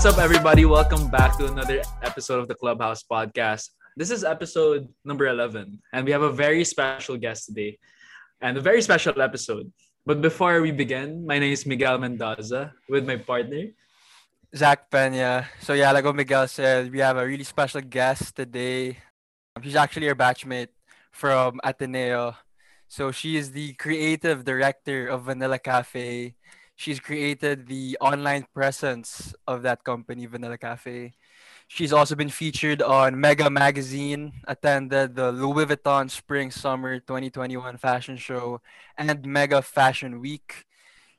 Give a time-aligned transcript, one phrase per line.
[0.00, 0.64] what's up, everybody?
[0.64, 3.76] Welcome back to another episode of the Clubhouse Podcast.
[4.00, 7.76] This is episode number 11, and we have a very special guest today
[8.40, 9.70] and a very special episode.
[10.06, 13.76] But before we begin, my name is Miguel Mendoza with my partner,
[14.56, 15.44] Zach Pena.
[15.60, 18.96] So, yeah, like what Miguel said, we have a really special guest today.
[19.54, 20.72] Um, she's actually our batchmate
[21.12, 22.32] from Ateneo.
[22.88, 26.39] So, she is the creative director of Vanilla Cafe
[26.80, 31.12] She's created the online presence of that company, Vanilla Cafe.
[31.68, 38.16] She's also been featured on Mega Magazine, attended the Louis Vuitton Spring Summer 2021 fashion
[38.16, 38.62] show
[38.96, 40.64] and Mega Fashion Week.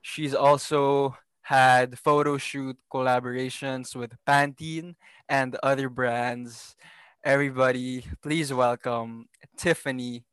[0.01, 4.95] She's also had photo shoot collaborations with Pantene
[5.29, 6.75] and other brands.
[7.23, 10.25] Everybody, please welcome Tiffany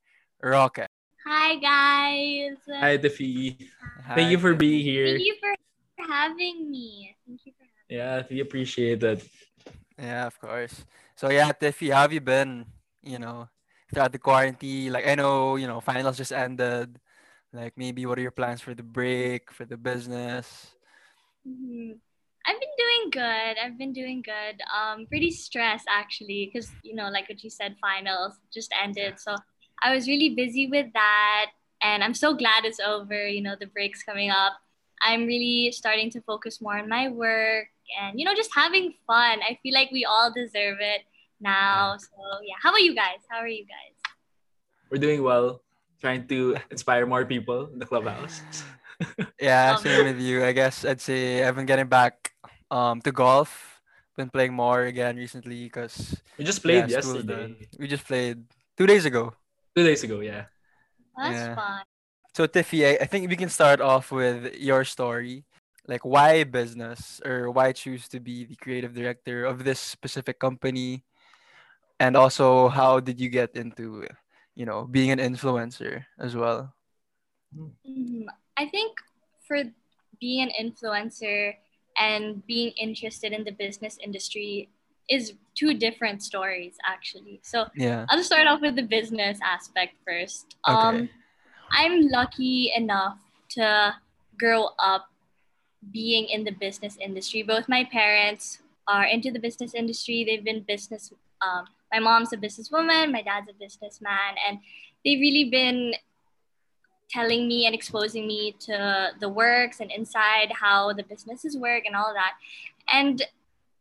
[0.42, 0.87] Rocket.
[1.28, 2.56] Hi, guys.
[2.80, 3.68] Hi, Tiffy.
[4.16, 5.12] Thank you for being here.
[5.12, 5.52] Thank you for
[6.08, 7.14] having me.
[7.28, 9.20] Thank you for having Yeah, we appreciate that.
[10.00, 10.88] Yeah, of course.
[11.20, 12.64] So yeah, Tiffy, how have you been?
[13.04, 13.52] You know,
[13.92, 14.90] throughout the quarantine.
[14.90, 16.96] Like I know, you know, finals just ended.
[17.52, 20.72] Like maybe what are your plans for the break, for the business?
[21.44, 21.92] Mm-hmm.
[22.48, 23.54] I've been doing good.
[23.60, 24.64] I've been doing good.
[24.72, 29.20] Um, pretty stressed actually, because you know, like what you said, finals just ended.
[29.20, 29.36] So
[29.82, 31.50] I was really busy with that.
[31.82, 33.28] And I'm so glad it's over.
[33.28, 34.54] You know, the break's coming up.
[35.02, 37.68] I'm really starting to focus more on my work
[38.00, 39.38] and, you know, just having fun.
[39.48, 41.02] I feel like we all deserve it
[41.40, 41.96] now.
[41.96, 42.08] So,
[42.42, 42.56] yeah.
[42.60, 43.22] How about you guys?
[43.28, 43.94] How are you guys?
[44.90, 45.62] We're doing well,
[46.00, 48.42] trying to inspire more people in the clubhouse.
[49.40, 50.44] yeah, same with you.
[50.44, 52.32] I guess I'd say I've been getting back
[52.70, 53.80] um, to golf.
[54.16, 57.54] Been playing more again recently because we just played yeah, yesterday.
[57.78, 58.42] We just played
[58.76, 59.32] two days ago.
[59.76, 60.44] Two days ago, yeah.
[61.16, 61.54] That's yeah.
[61.54, 61.82] fun.
[62.34, 65.44] So Tiffy, I, I think we can start off with your story.
[65.86, 71.04] Like why business or why choose to be the creative director of this specific company?
[71.98, 74.06] And also how did you get into,
[74.54, 76.74] you know, being an influencer as well?
[77.56, 78.28] Mm-hmm.
[78.56, 78.98] I think
[79.46, 79.64] for
[80.20, 81.54] being an influencer
[81.98, 84.68] and being interested in the business industry
[85.08, 87.40] is two different stories actually.
[87.42, 90.56] So yeah, I'll start off with the business aspect first.
[90.68, 90.76] Okay.
[90.76, 91.08] Um,
[91.70, 93.18] I'm lucky enough
[93.50, 93.94] to
[94.38, 95.08] grow up
[95.92, 97.42] being in the business industry.
[97.42, 100.24] Both my parents are into the business industry.
[100.24, 101.12] They've been business.
[101.42, 103.12] Um, my mom's a businesswoman.
[103.12, 104.58] My dad's a businessman, and
[105.04, 105.94] they've really been
[107.10, 111.96] telling me and exposing me to the works and inside how the businesses work and
[111.96, 112.34] all that.
[112.92, 113.22] And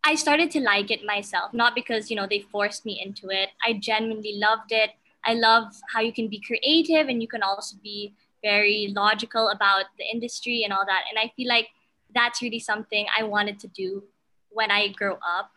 [0.07, 3.49] I started to like it myself, not because, you know, they forced me into it.
[3.61, 4.91] I genuinely loved it.
[5.25, 9.83] I love how you can be creative and you can also be very logical about
[9.97, 11.01] the industry and all that.
[11.09, 11.67] And I feel like
[12.15, 14.01] that's really something I wanted to do
[14.49, 15.51] when I grow up.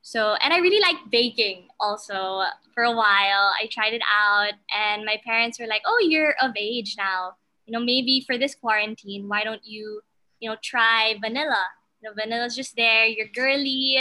[0.00, 3.52] So, and I really like baking also for a while.
[3.60, 7.34] I tried it out, and my parents were like, Oh, you're of age now.
[7.66, 10.00] You know, maybe for this quarantine, why don't you,
[10.40, 11.66] you know, try vanilla?
[12.02, 13.06] Know, vanilla's just there.
[13.06, 13.98] You're girly,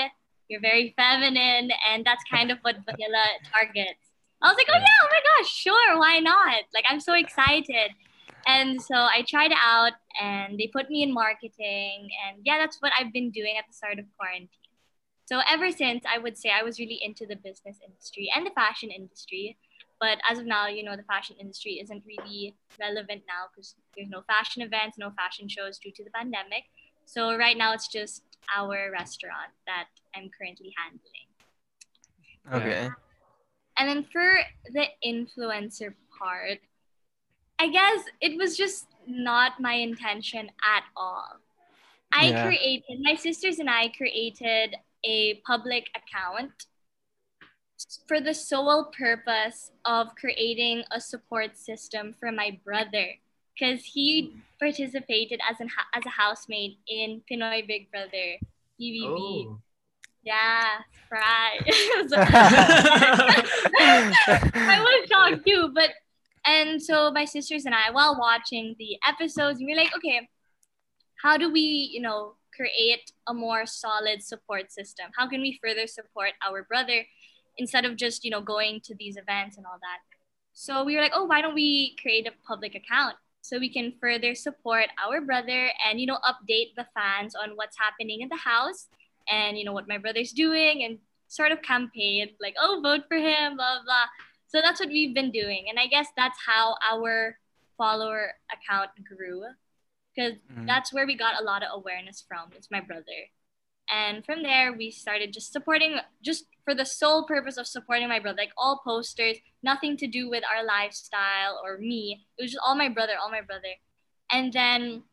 [0.47, 4.09] you're very feminine, and that's kind of what vanilla targets.
[4.41, 6.63] I was like, oh yeah, oh my gosh, sure, why not?
[6.73, 7.91] Like I'm so excited.
[8.47, 12.09] And so I tried out and they put me in marketing.
[12.25, 14.49] And yeah, that's what I've been doing at the start of quarantine.
[15.25, 18.51] So ever since, I would say I was really into the business industry and the
[18.51, 19.57] fashion industry.
[19.99, 24.09] But as of now, you know, the fashion industry isn't really relevant now because there's
[24.09, 26.63] no fashion events, no fashion shows due to the pandemic.
[27.09, 28.21] So right now it's just
[28.55, 32.61] our restaurant that I'm currently handling.
[32.61, 32.87] Okay.
[33.79, 36.59] And then for the influencer part,
[37.57, 41.39] I guess it was just not my intention at all.
[42.13, 42.45] I yeah.
[42.45, 46.67] created, my sisters and I created a public account
[48.07, 53.15] for the sole purpose of creating a support system for my brother
[53.59, 58.37] because he participated as an as a housemate in Pinoy Big Brother
[58.79, 59.45] PBB.
[59.47, 59.59] Oh.
[60.23, 60.65] Yeah,
[61.11, 61.59] right.
[64.53, 65.91] I was shocked too, but
[66.45, 70.29] and so my sisters and I, while watching the episodes, we are like, okay,
[71.21, 75.07] how do we, you know, create a more solid support system?
[75.17, 77.05] How can we further support our brother
[77.57, 79.99] instead of just, you know, going to these events and all that?
[80.53, 83.15] So we were like, oh, why don't we create a public account?
[83.41, 87.77] So we can further support our brother and you know update the fans on what's
[87.77, 88.87] happening in the house
[89.29, 90.97] and you know what my brother's doing and
[91.27, 94.05] sort of campaign like oh vote for him blah blah
[94.47, 95.67] so that's what we've been doing.
[95.69, 97.37] And i guess that's how our
[97.77, 99.43] follower account grew
[100.13, 100.65] because mm-hmm.
[100.65, 103.19] that's where we got a lot of awareness from it's my brother
[103.91, 108.19] And from there, we started just supporting, just for the sole purpose of supporting my
[108.19, 112.25] brother, like all posters, nothing to do with our lifestyle or me.
[112.37, 113.73] It was just all my brother, all my brother.
[114.31, 115.03] And then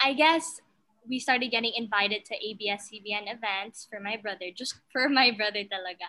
[0.00, 0.60] I guess
[1.08, 6.08] we started getting invited to ABS-CBN events for my brother, just for my brother talaga.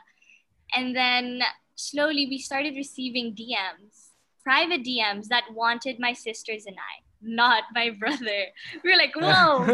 [0.76, 1.42] And then
[1.76, 4.10] slowly we started receiving DMs,
[4.44, 8.46] private DMs that wanted my sisters and I, not my brother.
[8.84, 9.60] We were like, whoa,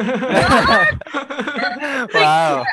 [2.14, 2.66] wow.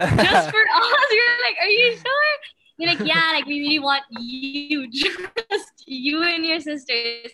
[0.00, 1.06] just for us.
[1.10, 2.38] We were like, are you sure?
[2.78, 7.32] We're like, yeah, like we really want you, just you and your sisters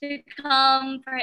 [0.00, 1.18] to come for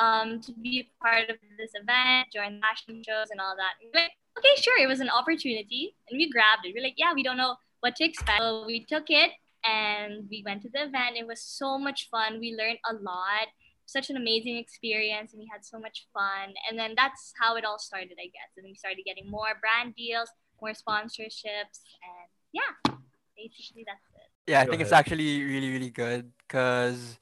[0.00, 3.72] um to be a part of this event, join fashion shows and all that.
[3.82, 6.74] We're Like, okay, sure, it was an opportunity, and we grabbed it.
[6.76, 9.32] We're like, yeah, we don't know what to expect, so we took it
[9.64, 11.16] and we went to the event.
[11.16, 12.40] It was so much fun.
[12.40, 13.48] We learned a lot.
[13.86, 16.54] Such an amazing experience, and we had so much fun.
[16.68, 18.50] And then that's how it all started, I guess.
[18.56, 20.30] And we started getting more brand deals,
[20.60, 22.94] more sponsorships, and yeah,
[23.36, 24.50] basically that's it.
[24.50, 27.18] Yeah, I think it's actually really, really good because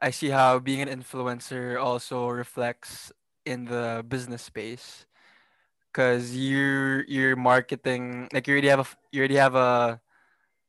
[0.00, 3.12] I see how being an influencer also reflects
[3.46, 5.06] in the business space
[5.92, 10.00] because you're you're marketing like you already have a you already have a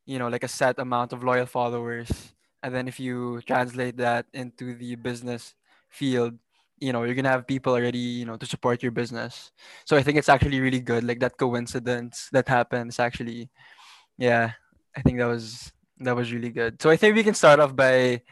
[0.06, 2.32] you know like a set amount of loyal followers.
[2.62, 5.54] And then if you translate that into the business
[5.90, 6.34] field
[6.80, 9.52] you know you're gonna have people already you know to support your business.
[9.84, 13.50] So i think it's actually really good like that coincidence that happens actually.
[14.18, 14.52] Yeah
[14.96, 16.82] i think that was that was really good.
[16.82, 18.22] So i think we can start off by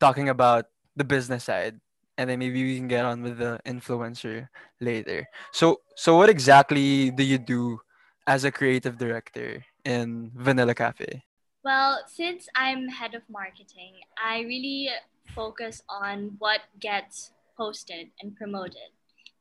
[0.00, 1.80] talking about the business side
[2.18, 4.48] and then maybe we can get on with the influencer
[4.80, 5.26] later.
[5.52, 7.80] So so what exactly do you do
[8.26, 11.22] as a creative director in Vanilla Cafe?
[11.64, 14.90] Well, since I'm head of marketing, I really
[15.34, 18.90] focus on what gets posted and promoted.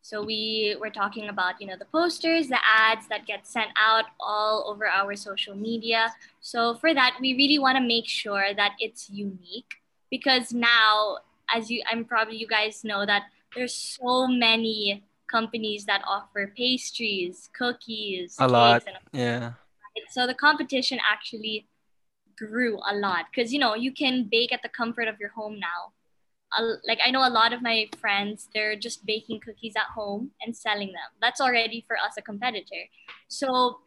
[0.04, 4.06] So we were talking about, you know, the posters, the ads that get sent out
[4.20, 6.14] all over our social media.
[6.42, 11.18] So for that, we really want to make sure that it's unique because now
[11.54, 13.24] as you i'm probably you guys know that
[13.56, 18.84] there's so many companies that offer pastries cookies a lot
[19.14, 19.54] yeah
[20.10, 21.68] so the competition actually
[22.38, 25.60] grew a lot because you know you can bake at the comfort of your home
[25.60, 25.94] now.
[26.86, 30.56] Like i know a lot of my friends they're just baking cookies at home and
[30.56, 31.10] selling them.
[31.22, 32.84] That's already for us a competitor.
[33.28, 33.80] So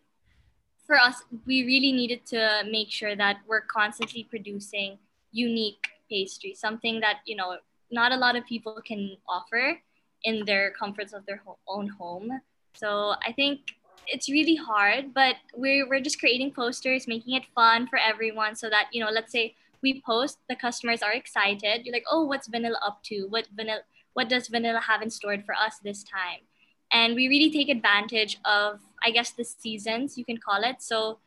[0.87, 4.99] for us we really needed to make sure that we're constantly producing
[5.33, 7.57] unique pastry, something that, you know,
[7.91, 9.79] not a lot of people can offer
[10.23, 12.41] in their comforts of their ho- own home.
[12.75, 13.61] So I think
[14.07, 18.71] it's really hard, but we're, we're just creating posters, making it fun for everyone so
[18.71, 21.85] that, you know, let's say we post, the customers are excited.
[21.85, 23.27] You're like, oh, what's Vanilla up to?
[23.29, 23.81] What Vanilla,
[24.15, 26.41] what does Vanilla have in store for us this time?
[26.93, 30.77] And we really take advantage of, I guess, the seasons, you can call it.
[30.81, 31.19] So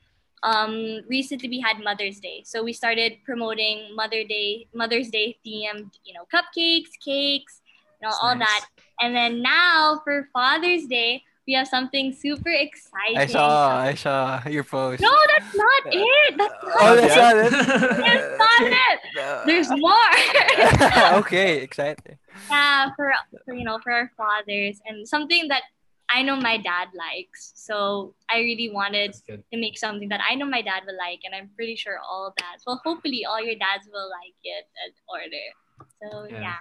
[0.44, 5.92] um, recently we had Mother's Day, so we started promoting Mother Day, Mother's Day themed,
[6.06, 7.62] you know, cupcakes, cakes,
[8.02, 8.48] you know, all nice.
[8.48, 8.66] that.
[9.02, 13.18] And then now for Father's Day, we have something super exciting.
[13.18, 15.02] I saw, I saw your post.
[15.02, 16.38] No, that's not uh, it.
[16.38, 17.52] That's uh, not oh, that's not it.
[18.06, 19.46] that's not it.
[19.46, 21.20] There's more.
[21.20, 22.18] okay, exciting.
[22.50, 23.14] Yeah, for,
[23.46, 25.64] for you know, for our fathers, and something that
[26.10, 27.54] I know my dad likes.
[27.56, 31.34] So I really wanted to make something that I know my dad will like, and
[31.34, 32.64] I'm pretty sure all dads.
[32.68, 35.48] Well, hopefully all your dads will like it and order.
[36.02, 36.42] So yeah.
[36.42, 36.56] yeah.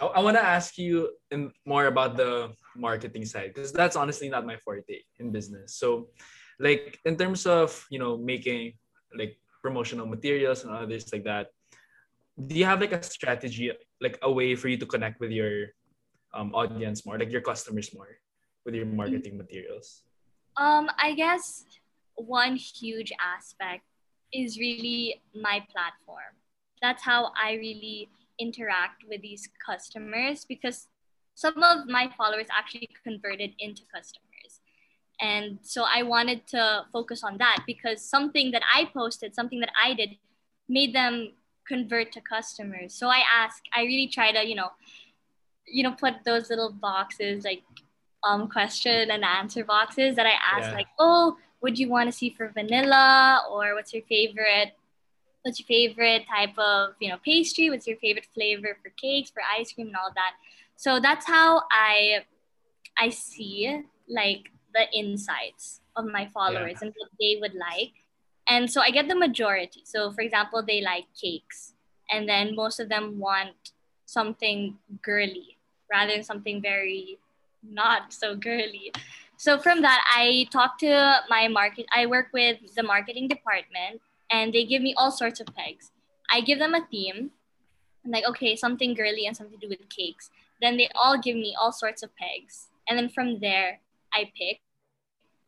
[0.00, 1.10] I, I want to ask you
[1.66, 5.76] more about the marketing side because that's honestly not my forte in business.
[5.76, 6.08] So,
[6.60, 8.74] like in terms of you know making
[9.16, 11.48] like promotional materials and others like that,
[12.46, 15.66] do you have like a strategy, like a way for you to connect with your
[16.34, 18.18] um, audience more, like your customers more?
[18.68, 20.02] with your marketing materials?
[20.58, 21.64] Um, I guess
[22.16, 23.84] one huge aspect
[24.30, 26.36] is really my platform.
[26.82, 30.88] That's how I really interact with these customers because
[31.34, 34.60] some of my followers actually converted into customers.
[35.20, 39.70] And so I wanted to focus on that because something that I posted, something that
[39.82, 40.10] I did,
[40.68, 41.32] made them
[41.66, 42.94] convert to customers.
[42.94, 44.70] So I ask, I really try to, you know,
[45.66, 47.62] you know, put those little boxes like
[48.24, 50.74] um, question and answer boxes that I ask, yeah.
[50.74, 54.72] like, oh, would you want to see for vanilla or what's your favorite?
[55.48, 57.70] What's your favorite type of you know pastry?
[57.70, 60.32] What's your favorite flavor for cakes, for ice cream, and all that?
[60.76, 62.26] So that's how I
[62.98, 66.88] I see like the insights of my followers yeah.
[66.88, 67.94] and what they would like.
[68.46, 69.80] And so I get the majority.
[69.84, 71.72] So for example, they like cakes,
[72.10, 73.72] and then most of them want
[74.04, 75.56] something girly
[75.90, 77.18] rather than something very
[77.62, 78.92] not so girly.
[79.38, 81.86] So from that, I talk to my market.
[81.94, 85.90] I work with the marketing department, and they give me all sorts of pegs.
[86.30, 87.30] I give them a theme.
[88.04, 90.30] I'm like, okay, something girly and something to do with cakes.
[90.60, 93.80] Then they all give me all sorts of pegs, and then from there,
[94.12, 94.60] I pick,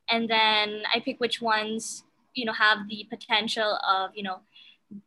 [0.08, 4.40] and then I pick which ones you know have the potential of you know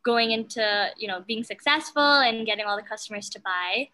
[0.03, 3.89] going into you know being successful and getting all the customers to buy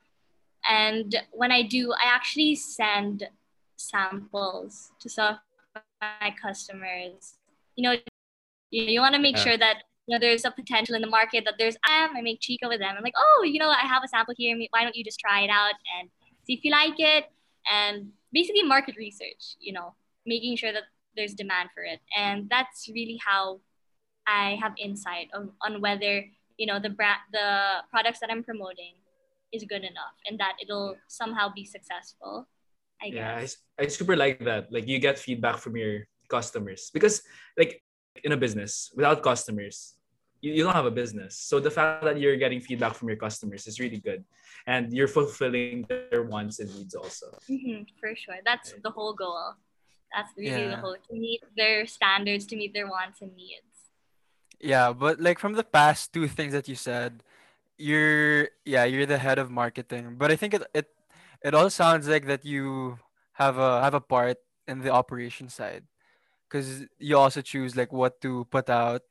[0.69, 3.27] and when i do i actually send
[3.75, 5.37] samples to some
[5.75, 7.35] of my customers
[7.75, 7.95] you know
[8.71, 9.43] you, you want to make yeah.
[9.43, 12.21] sure that you know there's a potential in the market that there's i am i
[12.21, 12.95] make chica with them.
[12.97, 14.57] I'm like oh you know i have a sample here.
[14.71, 16.09] Why don't you just try it out and
[16.45, 17.25] see if you like it?
[17.71, 19.93] And basically market research you know
[20.25, 20.83] making sure that
[21.15, 21.99] there's demand for it.
[22.15, 23.61] And that's really how
[24.27, 26.23] i have insight on, on whether
[26.57, 28.93] you know the brand the products that i'm promoting
[29.51, 32.47] is good enough and that it'll somehow be successful
[33.01, 33.47] i yeah, I,
[33.83, 34.71] I super like that.
[34.71, 37.23] Like you get feedback from your customers because
[37.57, 37.81] like
[38.23, 39.95] in a business without customers
[40.41, 43.17] you, you don't have a business so the fact that you're getting feedback from your
[43.17, 44.23] customers is really good
[44.67, 49.55] and you're fulfilling their wants and needs also mm-hmm, for sure that's the whole goal
[50.13, 50.75] that's really yeah.
[50.75, 53.61] the whole to meet their standards, to meet their wants and needs.
[54.59, 57.23] Yeah, but like from the past two things that you said,
[57.77, 60.15] you're yeah, you're the head of marketing.
[60.17, 60.87] But I think it it
[61.43, 62.99] it all sounds like that you
[63.33, 65.85] have a have a part in the operation side.
[66.49, 69.01] Cause you also choose like what to put out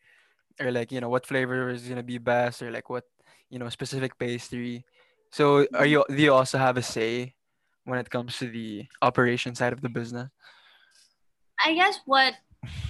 [0.61, 3.04] or like, you know, what flavor is gonna be best or like what,
[3.50, 4.85] you know, specific pastry.
[5.30, 5.85] So are mm-hmm.
[5.87, 7.35] you do you also have a say
[7.85, 10.28] when it comes to the operation side of the business?
[11.64, 12.35] I guess what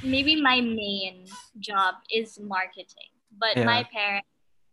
[0.02, 1.26] maybe my main
[1.58, 3.64] job is marketing, but yeah.
[3.64, 4.28] my parents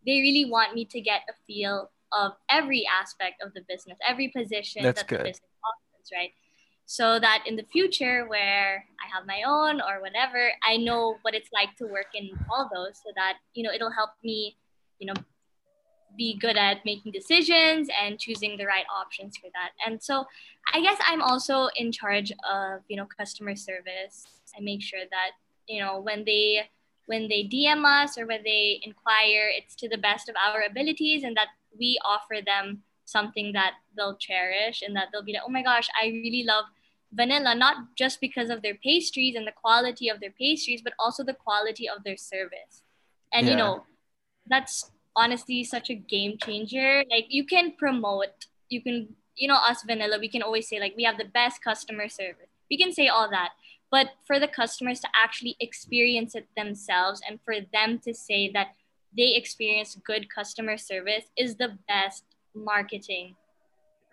[0.05, 4.29] they really want me to get a feel of every aspect of the business, every
[4.29, 5.19] position That's that good.
[5.19, 6.31] the business offers, right?
[6.85, 11.33] So that in the future, where I have my own or whatever, I know what
[11.33, 14.55] it's like to work in all those, so that you know it'll help me,
[14.99, 15.19] you know,
[16.17, 19.71] be good at making decisions and choosing the right options for that.
[19.85, 20.25] And so
[20.73, 24.25] I guess I'm also in charge of, you know, customer service.
[24.57, 25.31] I make sure that,
[25.67, 26.69] you know, when they
[27.07, 31.23] when they DM us or when they inquire, it's to the best of our abilities
[31.23, 35.51] and that we offer them something that they'll cherish and that they'll be like, oh
[35.51, 36.65] my gosh, I really love
[37.13, 41.23] vanilla, not just because of their pastries and the quality of their pastries, but also
[41.23, 42.83] the quality of their service.
[43.31, 43.51] And, yeah.
[43.51, 43.83] you know,
[44.47, 47.03] that's honestly such a game changer.
[47.09, 50.93] Like you can promote, you can, you know, us vanilla, we can always say like
[50.97, 52.49] we have the best customer service.
[52.69, 53.51] We can say all that.
[53.91, 58.69] But for the customers to actually experience it themselves and for them to say that
[59.15, 62.23] they experience good customer service is the best
[62.55, 63.35] marketing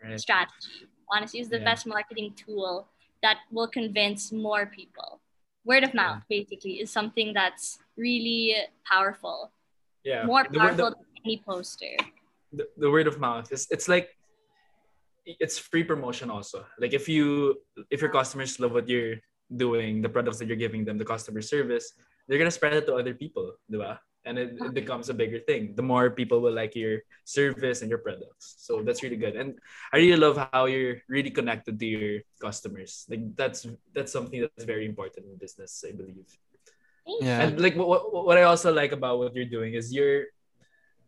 [0.03, 0.19] right.
[0.19, 0.89] strategy.
[1.11, 1.65] Honestly, is the yeah.
[1.65, 2.89] best marketing tool
[3.23, 5.21] that will convince more people.
[5.65, 6.39] Word of mouth, yeah.
[6.39, 9.53] basically, is something that's really powerful
[10.05, 11.95] yeah more powerful the, than any poster
[12.53, 14.11] the, the word of mouth is it's like
[15.25, 17.57] it's free promotion also like if you
[17.91, 19.17] if your customers love what you're
[19.55, 21.93] doing the products that you're giving them the customer service
[22.27, 23.99] they're gonna spread it to other people diba?
[24.25, 27.91] And it, it becomes a bigger thing the more people will like your service and
[27.91, 29.59] your products so that's really good and
[29.93, 34.65] i really love how you're really connected to your customers like that's that's something that's
[34.65, 36.27] very important in business i believe
[37.07, 37.43] yeah.
[37.43, 40.27] And like what, what I also like about what you're doing is you're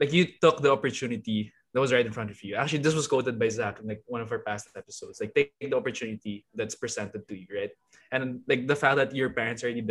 [0.01, 2.57] like you took the opportunity that was right in front of you.
[2.57, 5.21] Actually, this was quoted by Zach in like one of our past episodes.
[5.21, 7.71] Like take the opportunity that's presented to you, right?
[8.13, 9.83] And like the fact that your parents are already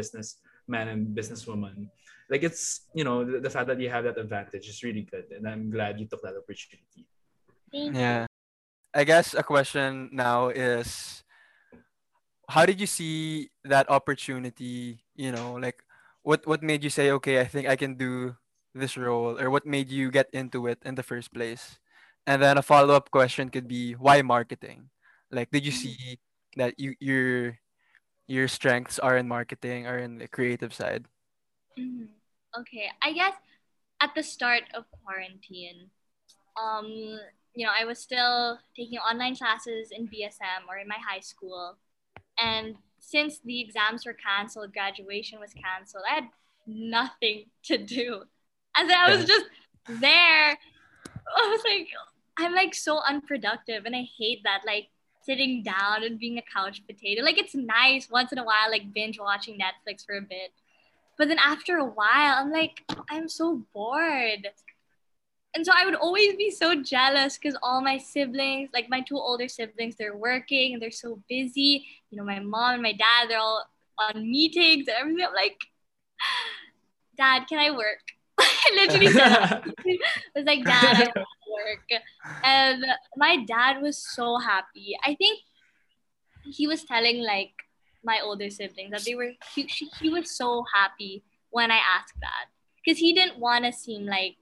[0.67, 1.89] businessman and businesswoman,
[2.29, 5.25] like it's you know the, the, fact that you have that advantage is really good,
[5.31, 7.07] and I'm glad you took that opportunity.
[7.71, 8.27] Yeah,
[8.93, 11.23] I guess a question now is,
[12.49, 15.03] how did you see that opportunity?
[15.15, 15.83] You know, like
[16.23, 18.33] what what made you say okay i think i can do
[18.73, 21.77] this role or what made you get into it in the first place
[22.25, 24.89] and then a follow-up question could be why marketing
[25.29, 25.93] like did you mm-hmm.
[25.93, 26.19] see
[26.55, 27.59] that you your
[28.27, 31.05] your strengths are in marketing or in the creative side
[31.77, 32.05] mm-hmm.
[32.57, 33.33] okay i guess
[34.01, 35.89] at the start of quarantine
[36.61, 36.85] um
[37.55, 41.77] you know i was still taking online classes in bsm or in my high school
[42.39, 46.29] and since the exams were canceled, graduation was canceled, I had
[46.65, 48.23] nothing to do.
[48.75, 49.45] And then I was just
[49.87, 50.57] there.
[51.37, 51.87] I was like,
[52.39, 54.61] I'm like so unproductive and I hate that.
[54.65, 54.89] Like
[55.23, 57.23] sitting down and being a couch potato.
[57.23, 60.51] Like it's nice once in a while, like binge watching Netflix for a bit.
[61.17, 64.47] But then after a while, I'm like, I'm so bored.
[65.55, 69.17] and so I would always be so jealous because all my siblings, like my two
[69.17, 71.85] older siblings, they're working and they're so busy.
[72.09, 73.63] You know, my mom and my dad, they're all
[73.99, 75.25] on meetings and everything.
[75.25, 75.57] I'm like,
[77.17, 78.12] Dad, can I work?
[78.39, 82.01] I literally was like, Dad, I want to work.
[82.43, 82.85] And
[83.17, 84.95] my dad was so happy.
[85.03, 85.39] I think
[86.43, 87.51] he was telling like
[88.03, 89.63] my older siblings that they were he,
[89.99, 92.49] he was so happy when I asked that
[92.83, 94.35] because he didn't want to seem like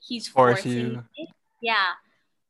[0.00, 1.04] he's Force forcing you.
[1.16, 1.28] it.
[1.60, 1.94] Yeah,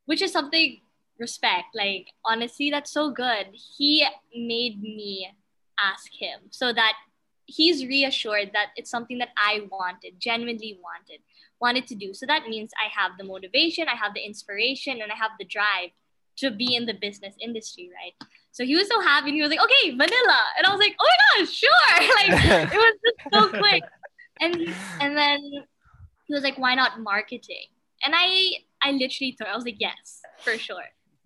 [0.04, 0.80] which is something
[1.18, 1.74] respect.
[1.74, 3.46] Like honestly, that's so good.
[3.52, 5.30] He made me
[5.80, 6.94] ask him so that
[7.48, 11.20] he's reassured that it's something that I wanted, genuinely wanted,
[11.60, 12.12] wanted to do.
[12.12, 15.46] So that means I have the motivation, I have the inspiration, and I have the
[15.46, 15.90] drive
[16.36, 18.12] to be in the business industry, right?
[18.52, 20.40] So he was so happy and he was like, okay, vanilla.
[20.56, 21.70] And I was like, oh my gosh, sure.
[21.98, 23.82] like it was just so quick.
[24.40, 25.40] And he, and then
[26.26, 27.66] he was like, why not marketing?
[28.04, 28.50] And I
[28.82, 30.84] I literally thought I was like, yes, for sure.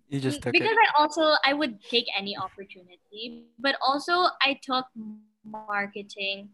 [0.09, 0.77] You just took because it.
[0.77, 4.85] I also I would take any opportunity, but also I took
[5.45, 6.49] marketing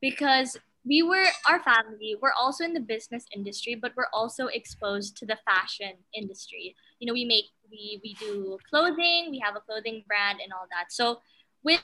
[0.00, 5.16] because we were our family we're also in the business industry but we're also exposed
[5.16, 6.74] to the fashion industry.
[6.98, 10.66] You know we make we we do clothing we have a clothing brand and all
[10.70, 10.92] that.
[10.92, 11.20] So
[11.62, 11.80] with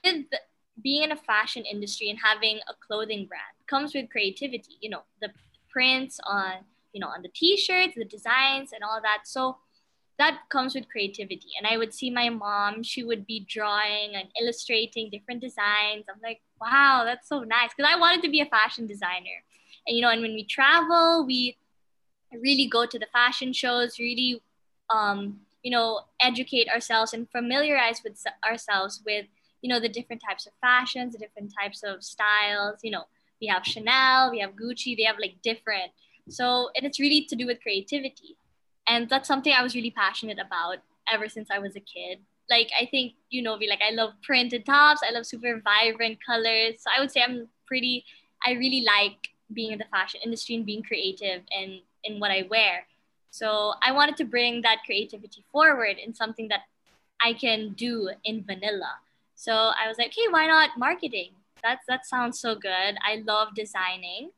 [0.82, 5.02] being in a fashion industry and having a clothing brand comes with creativity you know
[5.20, 5.28] the
[5.70, 9.20] prints on you know on the t-shirts the designs and all that.
[9.24, 9.58] So
[10.18, 11.50] that comes with creativity.
[11.56, 16.06] And i would see my mom she would be drawing and illustrating different designs.
[16.10, 17.70] I'm like wow that's so nice.
[17.76, 19.42] Because i wanted to be a fashion designer.
[19.86, 21.56] And you know and when we travel we
[22.32, 24.42] really go to the fashion shows really
[24.90, 29.26] um, you know educate ourselves and familiarize with ourselves with
[29.62, 32.80] you know the different types of fashions the different types of styles.
[32.82, 33.04] You know
[33.40, 35.92] we have chanel we have gucci they have like different.
[36.28, 38.36] So and it's really to do with creativity.
[38.86, 40.78] And that's something i was really passionate about
[41.12, 44.12] ever since i was a kid like i think you know me like i love
[44.22, 46.76] printed tops i love super vibrant colors.
[46.78, 48.04] So i would say i'm pretty
[48.46, 52.46] i really like being in the fashion industry and being creative and in what i
[52.50, 52.86] wear.
[53.30, 56.62] So i wanted to bring that creativity forward in something that
[57.24, 58.94] i can do in vanilla.
[59.34, 61.32] So i was like hey why not marketing?
[61.62, 62.96] That's that sounds so good.
[63.04, 64.30] I love designing.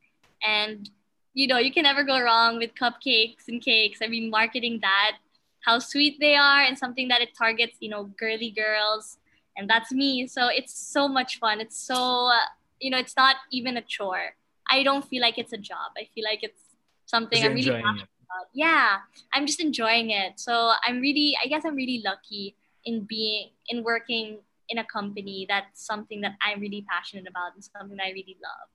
[0.43, 0.89] And
[1.33, 3.99] you know, you can never go wrong with cupcakes and cakes.
[4.03, 5.17] I mean, marketing that,
[5.65, 9.17] how sweet they are, and something that it targets, you know, girly girls.
[9.57, 10.27] And that's me.
[10.27, 11.59] So it's so much fun.
[11.59, 12.47] It's so, uh,
[12.79, 14.35] you know, it's not even a chore.
[14.69, 15.91] I don't feel like it's a job.
[15.97, 16.61] I feel like it's
[17.05, 18.47] something I'm really passionate about.
[18.53, 18.99] Yeah,
[19.33, 20.39] I'm just enjoying it.
[20.39, 24.39] So I'm really, I guess I'm really lucky in being, in working
[24.71, 28.37] in a company that's something that I'm really passionate about and something that I really
[28.41, 28.69] love.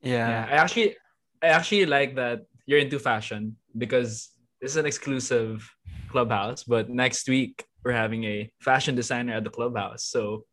[0.00, 0.28] Yeah.
[0.28, 0.46] yeah.
[0.50, 0.96] I actually
[1.42, 5.70] I actually like that you're into fashion because this is an exclusive
[6.14, 10.02] clubhouse, but next week we're having a fashion designer at the clubhouse.
[10.14, 10.44] So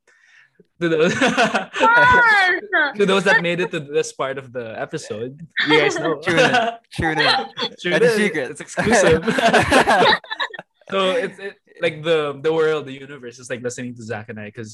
[0.82, 1.14] to those,
[2.98, 5.34] to those that made it to this part of the episode,
[5.68, 6.14] you guys know.
[6.26, 6.54] Tune in.
[6.98, 7.36] Tune in.
[7.82, 8.46] Tune That's secret.
[8.52, 9.22] It's exclusive.
[10.94, 11.54] so it's it,
[11.86, 14.72] like the the world, the universe is like listening to Zach and I because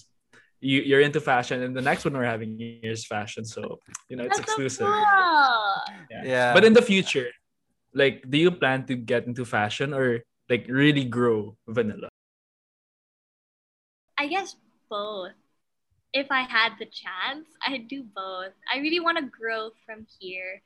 [0.59, 3.61] you, you're into fashion and the next one we're having is fashion so
[4.09, 5.05] you know it's That's so exclusive cool.
[6.09, 6.23] yeah.
[6.33, 6.49] Yeah.
[6.55, 7.29] but in the future
[7.93, 12.09] like do you plan to get into fashion or like really grow vanilla
[14.17, 14.55] I guess
[14.89, 15.37] both.
[16.13, 18.53] If I had the chance, I'd do both.
[18.73, 20.61] I really want to grow from here.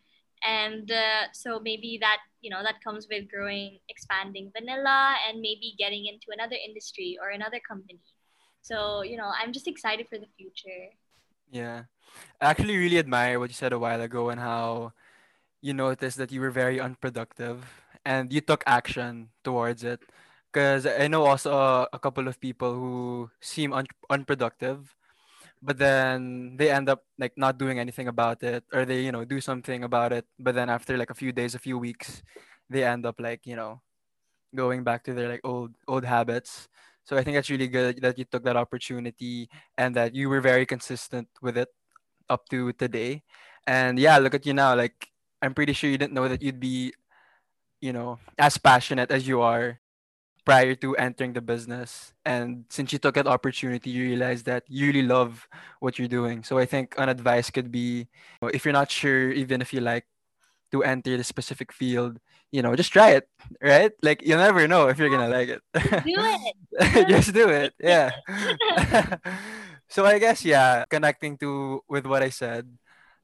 [0.48, 5.76] And uh, so maybe that, you know, that comes with growing, expanding vanilla and maybe
[5.78, 8.00] getting into another industry or another company.
[8.62, 10.96] So, you know, I'm just excited for the future.
[11.52, 11.84] Yeah.
[12.40, 14.94] I actually really admire what you said a while ago and how
[15.62, 20.02] you noticed that you were very unproductive and you took action towards it.
[20.52, 24.94] Because I know also a, couple of people who seem un- unproductive,
[25.62, 29.24] but then they end up like not doing anything about it or they, you know,
[29.24, 30.26] do something about it.
[30.38, 32.22] But then after like a few days, a few weeks,
[32.70, 33.82] they end up like, you know,
[34.54, 36.68] going back to their like old old habits.
[37.04, 40.42] So I think that's really good that you took that opportunity and that you were
[40.42, 41.70] very consistent with it
[42.30, 43.24] up to today.
[43.66, 44.76] And yeah, look at you now.
[44.76, 45.08] Like
[45.42, 46.94] I'm pretty sure you didn't know that you'd be,
[47.82, 49.80] you know, as passionate as you are
[50.46, 52.14] prior to entering the business.
[52.26, 55.48] And since you took that opportunity, you realize that you really love
[55.80, 56.44] what you're doing.
[56.44, 58.08] So I think an advice could be
[58.42, 60.06] if you're not sure, even if you like
[60.72, 62.18] to enter the specific field,
[62.52, 63.28] you know, just try it,
[63.62, 63.92] right?
[64.02, 65.62] Like you'll never know if you're gonna like it.
[65.74, 67.08] Do it.
[67.10, 67.74] just do it.
[67.80, 68.12] Yeah.
[69.90, 72.68] so I guess yeah, connecting to with what I said,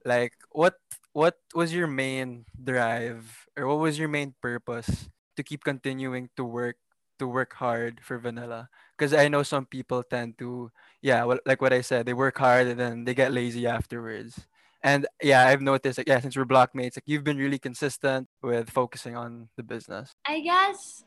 [0.05, 0.75] like what
[1.17, 6.45] what was your main drive or what was your main purpose to keep continuing to
[6.45, 6.77] work
[7.17, 8.69] to work hard for vanilla?
[8.93, 10.69] Because i know some people tend to
[11.01, 14.45] yeah well, like what i said they work hard and then they get lazy afterwards.
[14.85, 18.69] And yeah i've noticed like yeah since we're blockmates like you've been really consistent with
[18.69, 20.13] focusing on the business.
[20.21, 21.01] I guess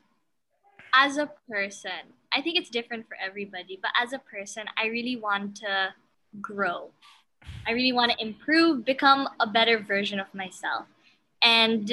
[0.90, 5.14] as a person, I think it's different for everybody, but as a person, I really
[5.14, 5.94] want to
[6.42, 6.90] grow.
[7.66, 10.86] I really want to improve, become a better version of myself.
[11.42, 11.90] And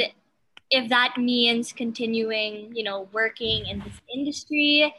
[0.69, 4.93] if that means continuing, you know, working in this industry,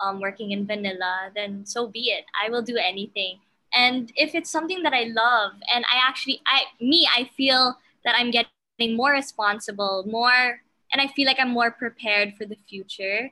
[0.00, 2.24] um, working in vanilla, then so be it.
[2.42, 3.38] I will do anything.
[3.74, 8.14] And if it's something that I love, and I actually, I me, I feel that
[8.16, 10.60] I'm getting more responsible, more,
[10.92, 13.30] and I feel like I'm more prepared for the future,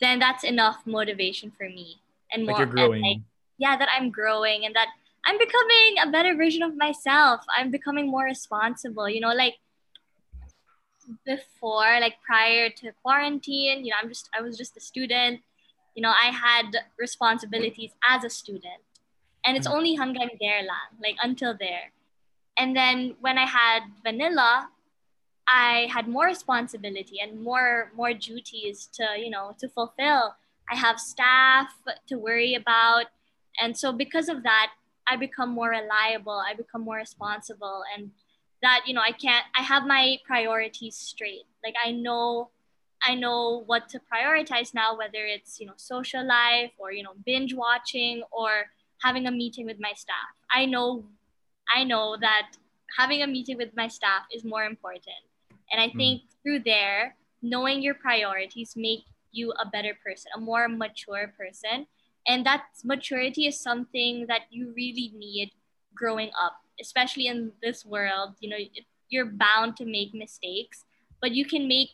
[0.00, 2.00] then that's enough motivation for me.
[2.32, 3.18] And Like more, and, like,
[3.58, 4.88] yeah, that I'm growing and that
[5.26, 7.44] I'm becoming a better version of myself.
[7.56, 9.08] I'm becoming more responsible.
[9.08, 9.54] You know, like
[11.24, 15.40] before, like prior to quarantine, you know, I'm just I was just a student.
[15.94, 18.82] You know, I had responsibilities as a student.
[19.44, 19.76] And it's mm-hmm.
[19.76, 21.92] only hanggang there lang, like until there.
[22.58, 24.68] And then when I had vanilla,
[25.48, 30.34] I had more responsibility and more more duties to, you know, to fulfill.
[30.70, 31.70] I have staff
[32.08, 33.06] to worry about.
[33.60, 34.72] And so because of that,
[35.08, 38.10] I become more reliable, I become more responsible and
[38.62, 41.46] that, you know, I can't I have my priorities straight.
[41.64, 42.50] Like I know
[43.06, 47.12] I know what to prioritize now, whether it's, you know, social life or, you know,
[47.24, 48.66] binge watching or
[49.02, 50.32] having a meeting with my staff.
[50.50, 51.04] I know
[51.74, 52.52] I know that
[52.96, 55.22] having a meeting with my staff is more important.
[55.70, 55.98] And I hmm.
[55.98, 61.86] think through there, knowing your priorities make you a better person, a more mature person.
[62.26, 65.52] And that maturity is something that you really need
[65.94, 68.34] growing up, especially in this world.
[68.40, 68.56] You know,
[69.08, 70.84] you're bound to make mistakes,
[71.20, 71.90] but you can make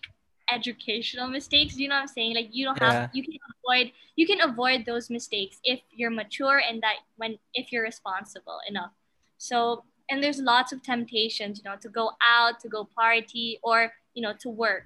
[0.51, 1.77] educational mistakes.
[1.77, 2.35] You know what I'm saying?
[2.35, 2.93] Like you don't Yeah.
[3.03, 7.39] have you can avoid you can avoid those mistakes if you're mature and that when
[7.55, 8.93] if you're responsible enough.
[9.39, 13.93] So and there's lots of temptations, you know, to go out, to go party, or
[14.15, 14.85] you know, to work.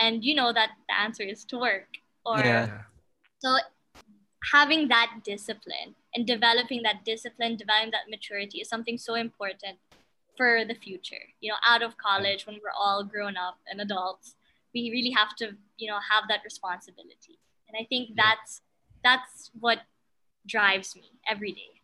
[0.00, 1.86] And you know that the answer is to work.
[2.26, 2.82] Or Yeah.
[3.38, 3.56] so
[4.52, 9.78] having that discipline and developing that discipline, developing that maturity is something so important
[10.36, 11.24] for the future.
[11.40, 14.36] You know, out of college when we're all grown up and adults,
[14.74, 17.38] we really have to, you know, have that responsibility.
[17.68, 18.62] And I think that's
[19.02, 19.78] that's what
[20.46, 21.80] drives me every day.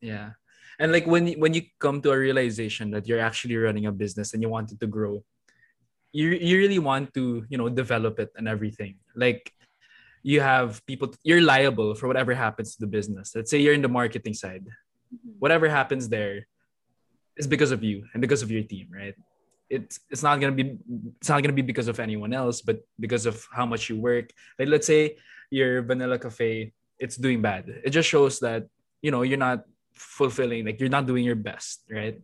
[0.00, 0.30] Yeah.
[0.78, 3.92] And like when you- when you come to a realization that you're actually running a
[3.92, 5.24] business and you want it to grow,
[6.12, 8.98] you you really want to, you know, develop it and everything.
[9.14, 9.52] Like
[10.22, 13.32] you have people you're liable for whatever happens to the business.
[13.34, 14.64] Let's say you're in the marketing side.
[14.64, 15.38] Mm-hmm.
[15.38, 16.46] Whatever happens there
[17.36, 19.14] is because of you and because of your team, right?
[19.70, 20.78] It's it's not gonna be
[21.20, 24.32] it's not gonna be because of anyone else, but because of how much you work.
[24.58, 25.16] Like let's say
[25.50, 27.68] your vanilla cafe, it's doing bad.
[27.84, 28.66] It just shows that
[29.02, 32.20] you know you're not fulfilling like you're not doing your best right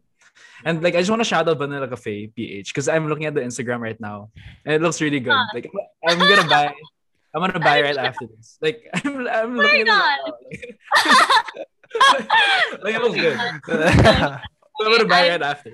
[0.64, 3.34] and like i just want to shout out vanilla cafe ph because i'm looking at
[3.34, 4.30] the instagram right now
[4.64, 5.70] and it looks really good like
[6.08, 6.72] i'm gonna buy
[7.36, 10.18] i'm gonna buy right after this like i'm, I'm looking not?
[10.24, 12.78] it right now.
[12.82, 13.36] like it looks good
[13.68, 14.40] i'm
[14.80, 15.70] gonna buy right after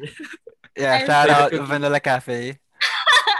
[0.76, 1.64] yeah, I shout out cookie.
[1.66, 2.58] Vanilla Cafe.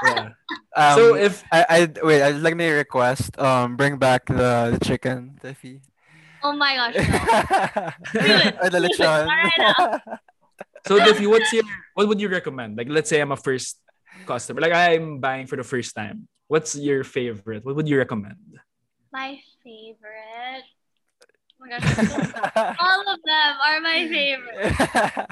[0.05, 0.31] yeah
[0.77, 4.73] Um, so if I, I wait, I'd like me to request um bring back the,
[4.77, 5.81] the chicken, Tiffy.
[6.45, 7.05] Oh my gosh, no.
[8.21, 8.57] it.
[8.61, 8.93] or the Do it.
[8.99, 10.01] lechon.
[10.87, 13.79] So Tiffy, what's your what would you recommend like let's say i'm a first
[14.27, 18.37] customer like i'm buying for the first time what's your favorite what would you recommend
[19.09, 20.69] My favorite.
[21.57, 21.85] Oh my gosh.
[22.85, 24.73] All of them are my favorite.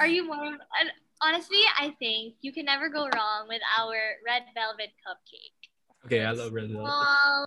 [0.00, 0.44] Are you more?
[0.44, 0.88] and
[1.20, 5.60] Honestly, I think you can never go wrong with our red velvet cupcake.
[6.06, 7.46] okay i love red velvet Small,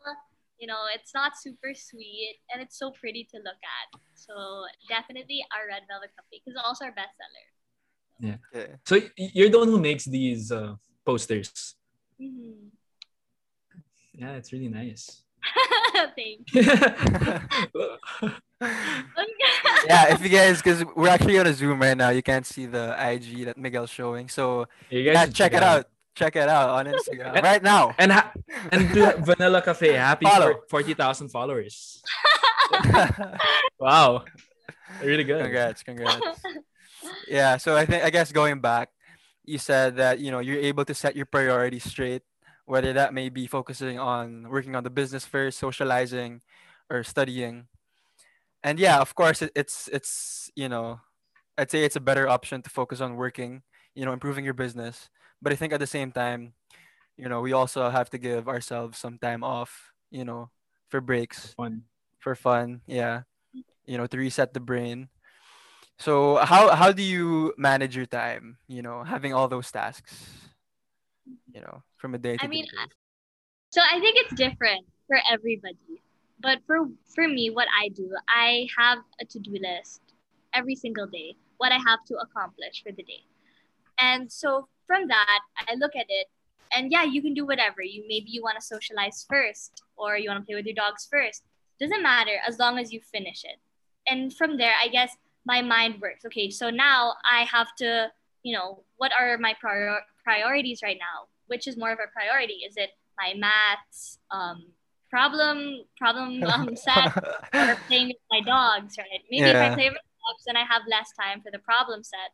[0.59, 3.87] you know, it's not super sweet and it's so pretty to look at.
[4.13, 4.33] So
[4.89, 7.45] definitely our red velvet cupcake is also our bestseller.
[8.21, 8.77] Okay.
[8.85, 11.75] So you're the one who makes these uh, posters.
[12.21, 12.69] Mhm.
[14.13, 15.23] Yeah, it's really nice.
[16.15, 16.47] Thank
[19.87, 22.65] yeah, if you guys, because we're actually on a Zoom right now, you can't see
[22.67, 24.29] the IG that Miguel's showing.
[24.29, 25.85] So you guys yeah, should check it out.
[26.13, 27.95] Check it out on Instagram And- right now.
[27.97, 28.31] And ha-
[28.71, 30.53] and to Vanilla Cafe, happy Follow.
[30.53, 32.03] for forty thousand followers.
[33.79, 34.25] Wow,
[35.01, 35.41] really good.
[35.41, 36.41] congrats, congrats.
[37.27, 38.89] Yeah, so I think I guess going back,
[39.43, 42.23] you said that you know you're able to set your priorities straight,
[42.65, 46.41] whether that may be focusing on working on the business first, socializing,
[46.89, 47.67] or studying.
[48.63, 50.99] And yeah, of course, it, it's it's you know
[51.57, 53.63] I'd say it's a better option to focus on working,
[53.95, 55.09] you know, improving your business.
[55.41, 56.53] But I think at the same time,
[57.17, 60.49] you know, we also have to give ourselves some time off, you know,
[60.89, 61.83] for breaks, Fun.
[62.19, 62.81] for fun.
[62.87, 63.23] Yeah.
[63.85, 65.09] You know, to reset the brain.
[66.01, 70.17] So how how do you manage your time, you know, having all those tasks,
[71.53, 72.89] you know, from a day to I mean, day?
[73.69, 76.01] So I think it's different for everybody.
[76.41, 80.01] But for for me, what I do, I have a to-do list
[80.55, 83.21] every single day, what I have to accomplish for the day.
[83.99, 86.27] And so from that, I look at it
[86.75, 87.83] and yeah, you can do whatever.
[87.83, 91.07] You maybe you want to socialize first or you want to play with your dogs
[91.11, 91.43] first.
[91.79, 93.59] Doesn't matter as long as you finish it.
[94.07, 96.25] And from there, I guess my mind works.
[96.25, 98.11] Okay, so now I have to,
[98.43, 101.27] you know, what are my prior- priorities right now?
[101.47, 102.63] Which is more of a priority?
[102.67, 104.65] Is it my maths, um,
[105.09, 107.11] problem, problem um, set,
[107.53, 109.21] or playing with my dogs, right?
[109.29, 112.31] Maybe if I play with dogs, then I have less time for the problem set.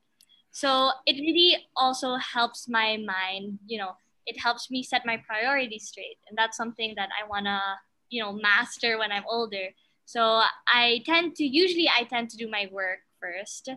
[0.52, 3.92] So it really also helps my mind, you know,
[4.26, 6.18] it helps me set my priorities straight.
[6.28, 7.60] And that's something that I want to,
[8.10, 9.70] you know, master when I'm older.
[10.08, 13.68] So I tend to, usually I tend to do my work first,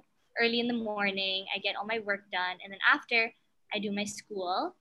[0.40, 1.44] early in the morning.
[1.52, 2.58] I get all my work done.
[2.62, 3.32] And then after,
[3.74, 4.76] I do my school.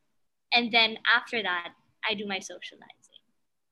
[0.53, 1.69] And then after that,
[2.07, 3.17] I do my socializing.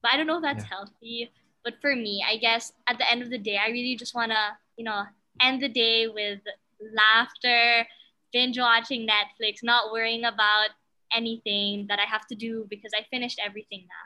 [0.02, 1.30] But I don't know if that's healthy.
[1.64, 4.32] But for me, I guess at the end of the day, I really just want
[4.32, 5.04] to, you know,
[5.40, 6.40] end the day with
[6.96, 7.86] laughter,
[8.34, 10.70] binge watching Netflix, not worrying about
[11.14, 14.06] anything that I have to do because I finished everything now.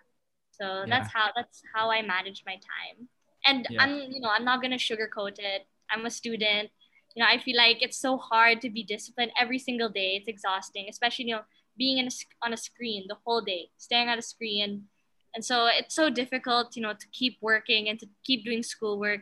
[0.51, 3.07] So that's how that's how I manage my time.
[3.45, 3.83] And Yeah.
[3.83, 5.67] I'm, you know, I'm not gonna sugarcoat it.
[5.89, 6.69] I'm a student.
[7.15, 10.15] You know, I feel like it's so hard to be disciplined every single day.
[10.15, 11.41] It's exhausting, especially you know
[11.77, 12.11] being in a,
[12.43, 14.87] on a screen the whole day, staring at a screen,
[15.35, 19.21] and so it's so difficult, you know, to keep working and to keep doing schoolwork,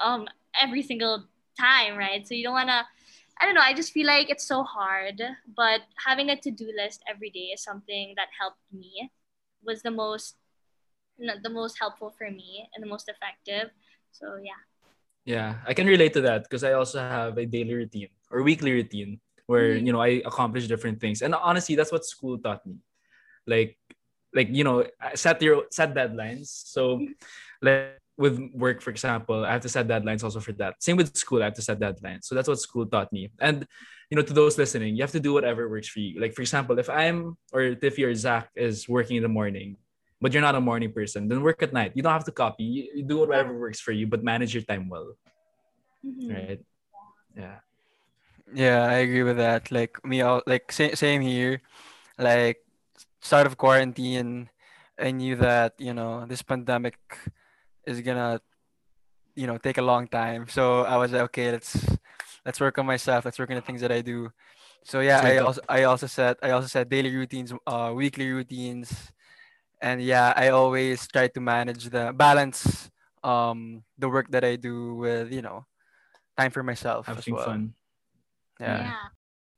[0.00, 0.28] um,
[0.60, 1.24] every single
[1.58, 2.26] time, right?
[2.26, 2.86] So you don't wanna.
[3.40, 3.62] I don't know.
[3.62, 5.20] I just feel like it's so hard,
[5.56, 9.10] but having a to-do list every day is something that helped me.
[9.64, 10.36] Was the most,
[11.42, 13.70] the most helpful for me and the most effective.
[14.12, 14.58] So yeah.
[15.24, 18.72] Yeah, I can relate to that because I also have a daily routine or weekly
[18.72, 19.86] routine where Mhm.
[19.86, 21.22] you know I accomplish different things.
[21.22, 22.82] And honestly, that's what school taught me.
[23.46, 23.78] Like
[24.34, 24.82] like you know,
[25.14, 26.48] set your set deadlines.
[26.48, 27.06] So
[27.62, 30.82] like with work, for example, I have to set deadlines also for that.
[30.82, 32.24] Same with school, I have to set deadlines.
[32.24, 33.30] So that's what school taught me.
[33.40, 33.66] And
[34.10, 36.20] you know, to those listening, you have to do whatever works for you.
[36.20, 39.76] Like for example, if I'm or Tiffy or Zach is working in the morning,
[40.22, 41.92] but you're not a morning person, then work at night.
[41.98, 42.62] You don't have to copy.
[42.62, 45.18] You, you do whatever works for you, but manage your time well.
[46.06, 46.30] Mhm.
[46.30, 46.60] Right.
[47.34, 47.58] Yeah.
[48.54, 49.70] Yeah, I agree with that.
[49.74, 51.60] Like me, all like same same here.
[52.18, 52.62] Like
[53.20, 54.50] start of quarantine,
[54.98, 56.98] I knew that you know this pandemic
[57.86, 58.40] is gonna
[59.34, 60.46] you know take a long time.
[60.48, 61.74] So I was like, okay, let's
[62.44, 63.24] let's work on myself.
[63.24, 64.30] Let's work on the things that I do.
[64.84, 69.12] So yeah, I also I also set I also said daily routines, uh, weekly routines,
[69.82, 72.88] and yeah, I always try to manage the balance
[73.22, 75.66] um the work that I do with you know
[76.38, 77.44] time for myself as having well.
[77.44, 77.74] fun.
[78.60, 78.78] Yeah.
[78.78, 78.94] yeah.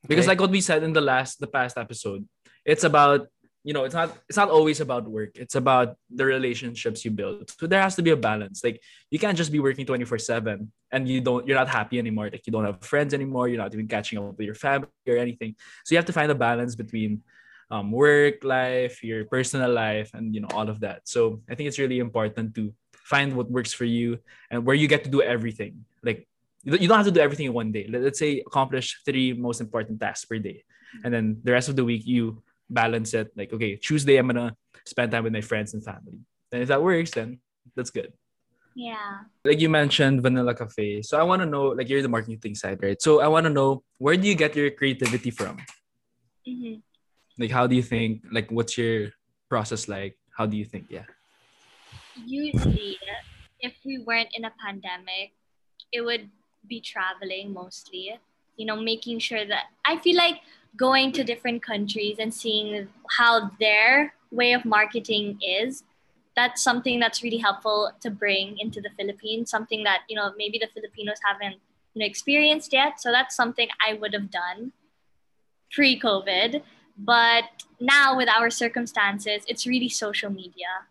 [0.09, 0.33] Because Okay.
[0.37, 2.29] like what we said in the last the past episode,
[2.65, 3.29] it's about
[3.65, 5.37] you know it's not it's not always about work.
[5.37, 7.49] It's about the relationships you build.
[7.59, 8.61] So there has to be a balance.
[8.65, 12.29] Like you can't just be working 24/7 and you don't you're not happy anymore.
[12.29, 13.49] Like you don't have friends anymore.
[13.49, 15.57] You're not even catching up with your family or anything.
[15.85, 17.23] So you have to find a balance between
[17.71, 21.09] um, work life, your personal life, and you know all of that.
[21.09, 24.19] So I think it's really important to find what works for you
[24.51, 25.85] and where you get to do everything.
[26.03, 26.27] Like
[26.65, 27.87] you don't- have to do everything in one day.
[27.89, 30.65] Let- Let's say accomplish three most important tasks per day,
[31.05, 33.33] and then the rest of the week you balance it.
[33.37, 36.21] Like okay, Tuesday I'm gonna spend time with my friends and family.
[36.51, 37.41] Then if that works, then
[37.77, 38.13] that's good.
[38.75, 39.29] Yeah.
[39.45, 42.83] Like you mentioned Vanilla Cafe, so I want to know like you're the marketing side,
[42.83, 43.01] right?
[43.01, 45.59] So I want to know where do you get your creativity from?
[46.47, 46.81] hmm
[47.39, 48.23] Like how do you think?
[48.31, 49.11] Like what's your
[49.49, 50.17] process like?
[50.37, 50.87] How do you think?
[50.89, 51.05] Yeah.
[52.25, 52.99] Usually,
[53.61, 55.33] if we weren't in a pandemic,
[55.93, 56.31] it would
[56.69, 58.19] be traveling mostly.
[58.57, 60.41] You know, making sure that I feel like
[60.77, 65.85] going to different countries and seeing how their way of marketing is.
[66.37, 69.51] That's something that's really helpful to bring into the Philippines.
[69.51, 71.61] Something that you know maybe the Filipinos haven't
[71.95, 73.01] you know experienced yet.
[73.01, 74.73] So that's something I would have done
[75.73, 76.63] pre-COVID.
[76.97, 77.45] But
[77.81, 80.87] now with our circumstances, it's really social media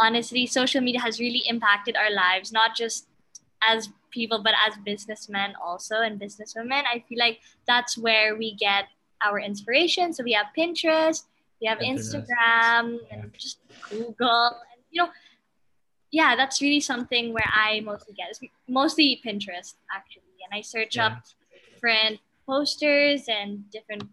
[0.00, 3.06] honestly, social media has really impacted our lives, not just
[3.68, 6.82] as people, but as businessmen also and businesswomen.
[6.92, 8.86] I feel like that's where we get
[9.22, 10.12] our inspiration.
[10.12, 11.24] So we have Pinterest,
[11.60, 12.24] we have Pinterest.
[12.24, 13.58] Instagram, and just
[13.90, 14.46] Google.
[14.72, 15.10] And, you know,
[16.10, 18.30] yeah, that's really something where I mostly get.
[18.30, 20.24] It's mostly Pinterest, actually.
[20.44, 21.06] And I search Yeah.
[21.06, 21.22] up
[21.74, 24.04] different posters and different.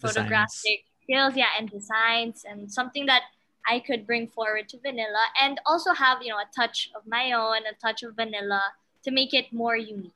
[0.00, 3.22] Photographic skills, yeah, and designs, and something that
[3.66, 7.32] I could bring forward to vanilla, and also have you know a touch of my
[7.32, 8.62] own, a touch of vanilla
[9.04, 10.12] to make it more unique.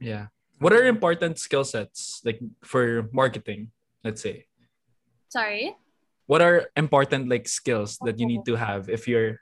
[0.00, 0.28] Yeah.
[0.58, 3.70] What are important skill sets like for marketing,
[4.02, 4.46] let's say?
[5.28, 5.76] Sorry.
[6.26, 8.52] What are important like skills that you need oh.
[8.52, 9.40] to have if you're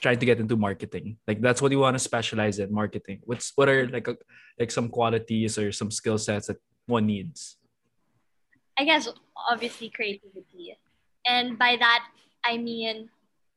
[0.00, 1.18] trying to get into marketing?
[1.26, 3.20] Like that's what you want to specialize in marketing.
[3.24, 4.16] What's what are like a,
[4.58, 7.58] like some qualities or some skill sets that one needs?
[8.82, 9.08] I guess
[9.48, 10.76] obviously creativity.
[11.24, 12.04] And by that
[12.44, 13.10] I mean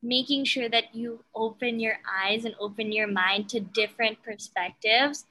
[0.04, 5.26] making sure that you open your eyes and open your mind to different perspectives.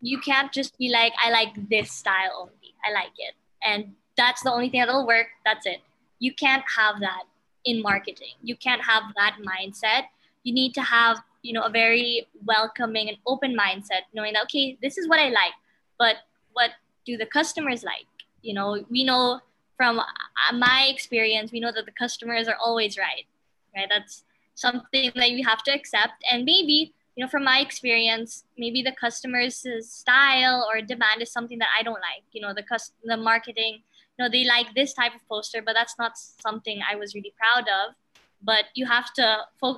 [0.00, 2.74] You can't just be like, I like this style only.
[2.84, 3.34] I like it.
[3.62, 5.28] And that's the only thing that'll work.
[5.44, 5.78] That's it.
[6.18, 7.22] You can't have that
[7.64, 8.34] in marketing.
[8.42, 10.06] You can't have that mindset.
[10.42, 14.76] You need to have, you know, a very welcoming and open mindset, knowing that, okay,
[14.82, 15.54] this is what I like,
[16.00, 16.16] but
[16.52, 16.70] what
[17.04, 18.06] do the customers like?
[18.46, 19.40] You know, we know
[19.76, 23.26] from uh, my experience, we know that the customers are always right,
[23.74, 23.88] right?
[23.92, 26.14] That's something that you have to accept.
[26.30, 31.58] And maybe, you know, from my experience, maybe the customer's style or demand is something
[31.58, 32.24] that I don't like.
[32.32, 33.82] You know, the cus- the marketing,
[34.16, 37.34] you know, they like this type of poster, but that's not something I was really
[37.36, 37.94] proud of.
[38.42, 39.26] But you have to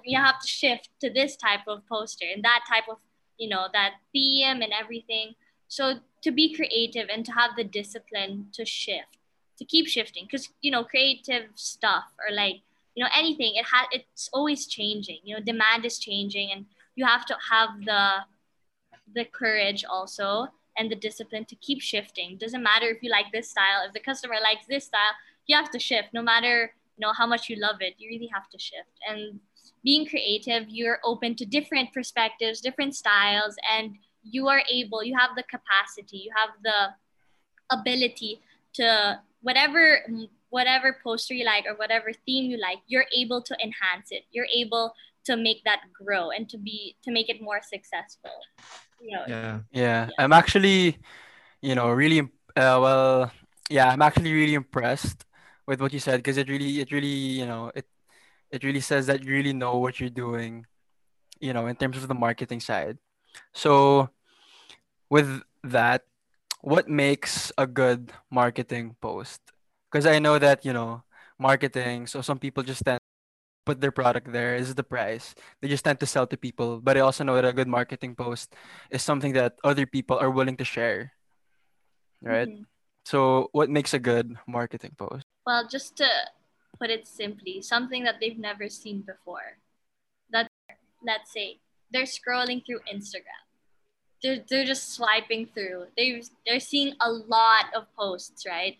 [0.04, 2.98] you have to shift to this type of poster and that type of,
[3.38, 5.34] you know, that theme and everything.
[5.68, 9.18] So to be creative and to have the discipline to shift
[9.58, 12.60] to keep shifting because you know creative stuff or like
[12.94, 17.04] you know anything it has it's always changing you know demand is changing and you
[17.04, 18.18] have to have the
[19.14, 22.36] the courage also and the discipline to keep shifting.
[22.36, 25.14] Doesn't matter if you like this style if the customer likes this style
[25.46, 26.08] you have to shift.
[26.12, 28.94] No matter you know how much you love it you really have to shift.
[29.08, 29.40] And
[29.84, 33.96] being creative you're open to different perspectives different styles and
[34.30, 38.40] you are able you have the capacity you have the ability
[38.74, 40.00] to whatever
[40.50, 44.48] whatever poster you like or whatever theme you like you're able to enhance it you're
[44.54, 48.32] able to make that grow and to be to make it more successful
[49.00, 49.60] you know, Yeah.
[49.72, 50.98] Yeah, I'm actually,
[51.62, 53.32] you know, really uh, well.
[53.70, 55.24] Yeah, I'm actually really impressed
[55.66, 57.06] with what you said because it really, it really,
[57.38, 57.86] you know, it
[58.50, 60.66] it really says that you really know what you're doing,
[61.40, 62.98] you know, in terms of the marketing side.
[63.52, 64.10] So,
[65.10, 66.04] with that,
[66.60, 69.40] what makes a good marketing post?
[69.90, 71.02] Because I know that you know
[71.38, 72.06] marketing.
[72.06, 73.06] So some people just tend to
[73.66, 75.34] put their product there is the price.
[75.60, 76.80] They just tend to sell to people.
[76.80, 78.54] But I also know that a good marketing post
[78.90, 81.12] is something that other people are willing to share.
[82.20, 82.48] Right.
[82.48, 82.66] Mhm.
[83.06, 85.24] So what makes a good marketing post?
[85.48, 86.04] well just to
[86.76, 89.56] put it simply something that they've never seen before
[90.28, 90.44] that
[91.00, 91.56] let's say
[91.88, 93.47] they're scrolling through instagram
[94.22, 95.86] they're, they're just swiping through.
[95.96, 98.76] They they're seeing a lot of posts right?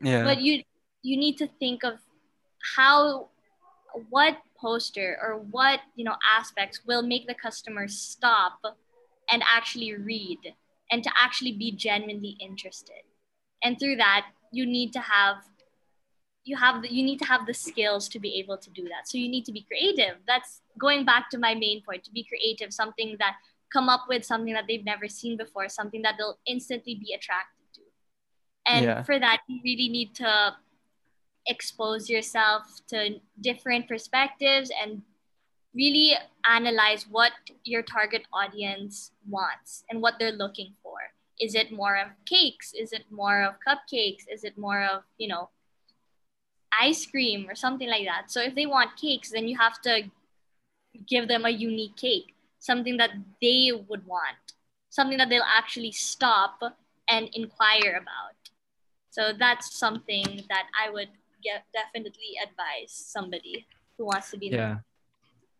[0.00, 0.24] Yeah.
[0.24, 0.62] but you
[1.02, 1.98] you need to think of
[2.76, 3.28] how
[4.10, 8.60] what poster or what you know aspects will make the customer stop
[9.30, 10.38] and actually read
[10.90, 13.02] and to actually be genuinely interested.
[13.62, 15.36] And through that you need to have
[16.44, 19.06] you have the, you need to have the skills to be able to do that.
[19.06, 20.16] So you need to be creative.
[20.26, 23.36] That's going back to my main point to be creative something that
[23.72, 27.64] come up with something that they've never seen before something that they'll instantly be attracted
[27.74, 27.82] to.
[28.66, 29.02] And Yeah.
[29.02, 30.56] for that you really need to
[31.46, 35.02] expose yourself to different perspectives and
[35.74, 37.32] really analyze what
[37.64, 40.98] your target audience wants and what they're looking for.
[41.40, 42.72] Is it more of cakes?
[42.74, 44.24] Is it more of cupcakes?
[44.28, 45.50] Is it more of you know
[46.80, 48.30] ice cream or something like that?
[48.30, 50.10] So if they want cakes then you have to
[51.06, 54.54] give them a unique cake something that they would want
[54.90, 56.60] something that they'll actually stop
[57.08, 58.38] and inquire about
[59.10, 61.08] so that's something that i would
[61.42, 63.66] get, definitely advise somebody
[63.96, 64.76] who wants to be in the Yeah.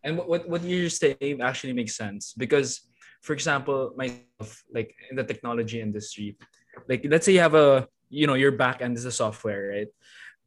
[0.03, 2.87] And what, what what you're saying actually makes sense because,
[3.19, 6.39] for example, myself, like in the technology industry,
[6.87, 9.91] like let's say you have a, you know, your back end is a software, right?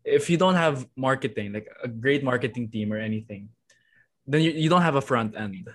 [0.04, 3.50] If you don't have marketing, like a great marketing team or anything,
[4.26, 5.68] then you, you don't have a front end.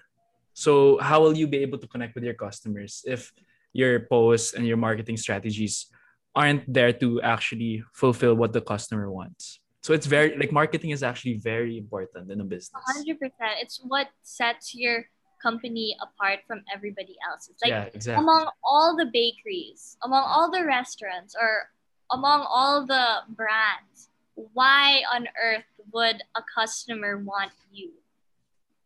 [0.58, 3.32] So how will you be able to connect with your customers if
[3.74, 5.86] your posts and your marketing strategies
[6.34, 9.60] aren't there to actually fulfill what the customer wants?
[9.84, 12.82] So it's very like marketing is actually very important in a business.
[12.90, 13.30] 100%
[13.62, 15.06] it's what sets your
[15.44, 18.24] company apart from everybody else it's like yeah, exactly.
[18.24, 21.70] among all the bakeries among all the restaurants or
[22.12, 27.92] among all the brands why on earth would a customer want you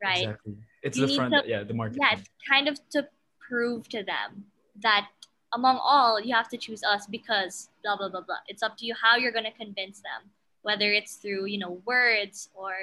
[0.03, 0.57] right Exactly.
[0.81, 2.01] It's You the front, to- yeah, the marketing.
[2.03, 3.07] yeah it's kind of to
[3.39, 4.45] prove to them
[4.81, 5.07] that
[5.53, 8.37] among all, you have to choose us because blah blah blah blah.
[8.47, 10.29] It's up to you how you're gonna convince them,
[10.61, 12.73] whether it's through you know words or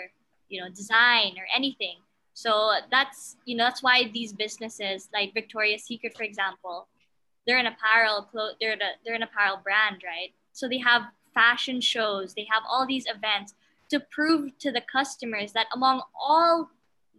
[0.48, 1.96] you know design or anything.
[2.34, 6.86] So that's you know that's why these businesses like Victoria's Secret, for example,
[7.46, 8.28] they're an apparel
[8.60, 10.32] they're the, they're an apparel brand, right?
[10.52, 11.02] So they have
[11.34, 13.54] fashion shows, they have all these events
[13.90, 16.68] to prove to the customers that among all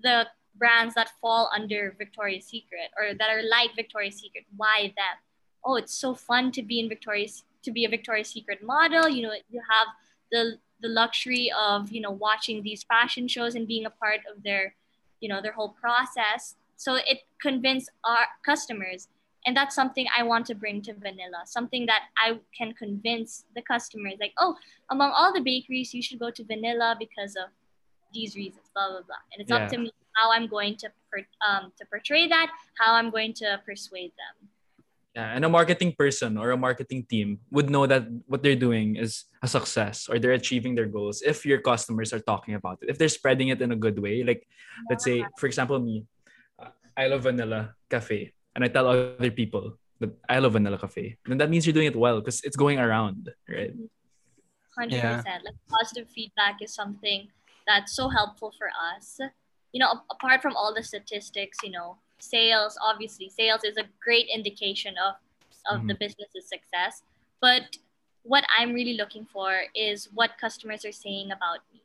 [0.03, 0.27] the
[0.59, 5.15] brands that fall under Victoria's Secret or that are like Victoria's Secret, why them?
[5.63, 9.09] Oh, it's so fun to be in Victoria's to be a Victoria's Secret model.
[9.09, 9.87] You know, you have
[10.31, 14.43] the the luxury of you know watching these fashion shows and being a part of
[14.43, 14.75] their
[15.21, 16.55] you know their whole process.
[16.75, 19.09] So it convinced our customers
[19.45, 23.61] and that's something i want to bring to vanilla something that i can convince the
[23.61, 24.55] customers like oh
[24.89, 27.49] among all the bakeries you should go to vanilla because of
[28.13, 29.57] these reasons blah blah blah and it's yeah.
[29.57, 33.33] up to me how i'm going to per, um, to portray that how i'm going
[33.33, 34.35] to persuade them
[35.15, 38.95] yeah, and a marketing person or a marketing team would know that what they're doing
[38.95, 42.89] is a success or they're achieving their goals if your customers are talking about it
[42.89, 44.85] if they're spreading it in a good way like yeah.
[44.89, 46.05] let's say for example me
[46.95, 51.37] i love vanilla cafe and I tell other people that I love Vanilla Cafe, then
[51.37, 53.73] that means you're doing it well because it's going around, right?
[54.77, 54.91] 100%.
[54.91, 55.21] Yeah.
[55.45, 57.27] Like positive feedback is something
[57.67, 59.19] that's so helpful for us.
[59.71, 64.27] You know, apart from all the statistics, you know, sales, obviously, sales is a great
[64.33, 65.15] indication of,
[65.71, 65.87] of mm-hmm.
[65.87, 67.03] the business's success.
[67.41, 67.77] But
[68.23, 71.81] what I'm really looking for is what customers are saying about me,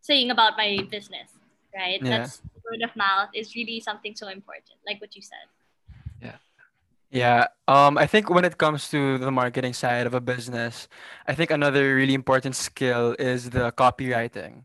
[0.00, 1.30] saying about my business,
[1.74, 2.00] right?
[2.02, 2.18] Yeah.
[2.18, 5.46] That's word of mouth is really something so important, like what you said.
[6.22, 6.36] Yeah.
[7.10, 7.46] Yeah.
[7.66, 10.88] Um, I think when it comes to the marketing side of a business,
[11.26, 14.64] I think another really important skill is the copywriting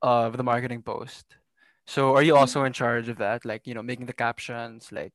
[0.00, 1.36] of the marketing post.
[1.86, 3.44] So are you also in charge of that?
[3.44, 5.12] Like, you know, making the captions, like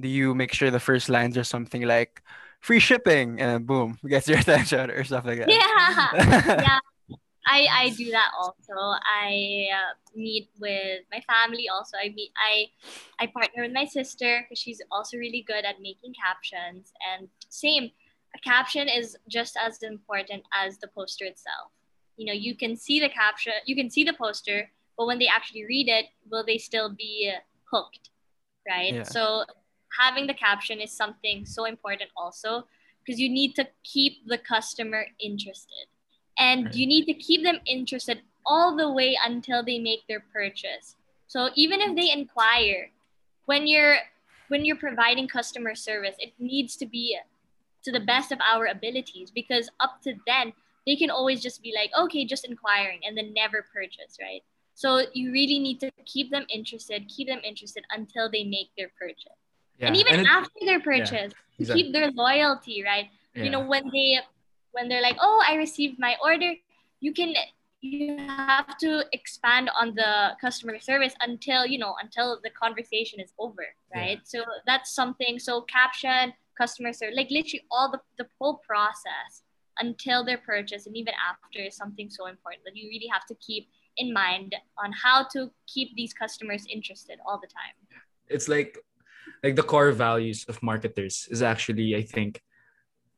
[0.00, 2.22] do you make sure the first lines are something like
[2.60, 5.50] free shipping and boom, gets your attention or stuff like that?
[5.50, 6.62] Yeah.
[6.62, 6.78] yeah.
[7.50, 8.74] I, I do that also.
[8.76, 11.96] I uh, meet with my family also.
[11.96, 12.66] I meet I
[13.18, 16.92] I partner with my sister because she's also really good at making captions.
[17.10, 17.90] And same,
[18.36, 21.72] a caption is just as important as the poster itself.
[22.18, 25.28] You know, you can see the caption, you can see the poster, but when they
[25.28, 27.32] actually read it, will they still be
[27.70, 28.10] hooked,
[28.68, 28.92] right?
[28.92, 29.02] Yeah.
[29.04, 29.44] So
[29.96, 32.64] having the caption is something so important also
[33.04, 35.86] because you need to keep the customer interested
[36.38, 36.74] and right.
[36.74, 40.96] you need to keep them interested all the way until they make their purchase
[41.26, 42.90] so even if they inquire
[43.46, 43.96] when you're
[44.48, 47.18] when you're providing customer service it needs to be
[47.82, 50.52] to the best of our abilities because up to then
[50.86, 54.42] they can always just be like okay just inquiring and then never purchase right
[54.82, 58.90] so you really need to keep them interested keep them interested until they make their
[59.02, 59.40] purchase
[59.78, 59.86] yeah.
[59.86, 61.82] and even and it, after their purchase yeah, exactly.
[61.82, 63.44] keep their loyalty right yeah.
[63.44, 64.18] you know when they
[64.78, 66.52] when they're like, oh, I received my order,
[67.00, 67.34] you can
[67.80, 73.32] you have to expand on the customer service until you know until the conversation is
[73.38, 73.64] over
[73.94, 79.44] right so that's something so caption customer service like literally all the, the whole process
[79.78, 83.36] until their purchase and even after is something so important that you really have to
[83.36, 83.68] keep
[83.98, 87.74] in mind on how to keep these customers interested all the time
[88.28, 88.78] it's like
[89.42, 92.42] like the core values of marketers is actually i think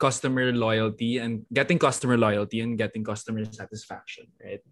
[0.00, 4.64] customer loyalty and getting customer loyalty and getting customer satisfaction, right?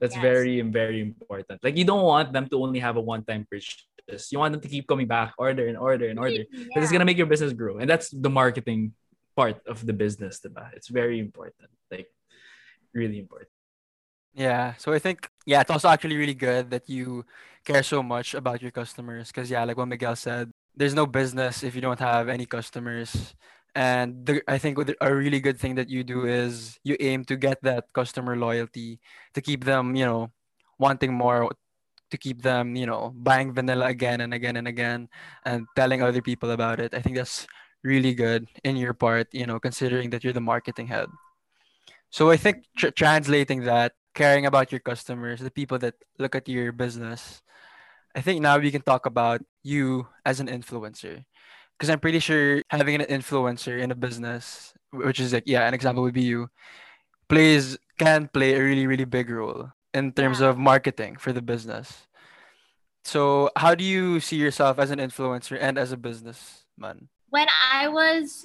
[0.00, 0.22] That's yes.
[0.22, 1.62] very, very important.
[1.62, 4.32] Like you don't want them to only have a one-time purchase.
[4.32, 6.42] You want them to keep coming back, order and order and order.
[6.50, 6.82] Because yeah.
[6.82, 7.78] it's gonna make your business grow.
[7.78, 8.92] And that's the marketing
[9.36, 10.74] part of the business, diba?
[10.74, 11.70] It's very important.
[11.90, 12.10] Like
[12.92, 13.50] really important.
[14.38, 14.74] Yeah.
[14.78, 17.26] So I think yeah, it's also actually really good that you
[17.64, 19.32] care so much about your customers.
[19.32, 23.34] Cause yeah, like what Miguel said, there's no business if you don't have any customers
[23.74, 27.36] and the, i think a really good thing that you do is you aim to
[27.36, 28.98] get that customer loyalty
[29.34, 30.32] to keep them you know
[30.78, 31.52] wanting more
[32.10, 35.08] to keep them you know buying vanilla again and again and again
[35.46, 37.46] and telling other people about it i think that's
[37.84, 41.08] really good in your part you know considering that you're the marketing head
[42.10, 46.50] so i think tr- translating that caring about your customers the people that look at
[46.50, 47.40] your business
[48.18, 51.22] i think now we can talk about you as an influencer
[51.78, 55.74] because I'm pretty sure having an influencer in a business, which is like yeah, an
[55.74, 56.50] example would be you,
[57.28, 60.48] plays can play a really really big role in terms yeah.
[60.48, 62.06] of marketing for the business.
[63.04, 67.08] So how do you see yourself as an influencer and as a businessman?
[67.30, 68.44] When I was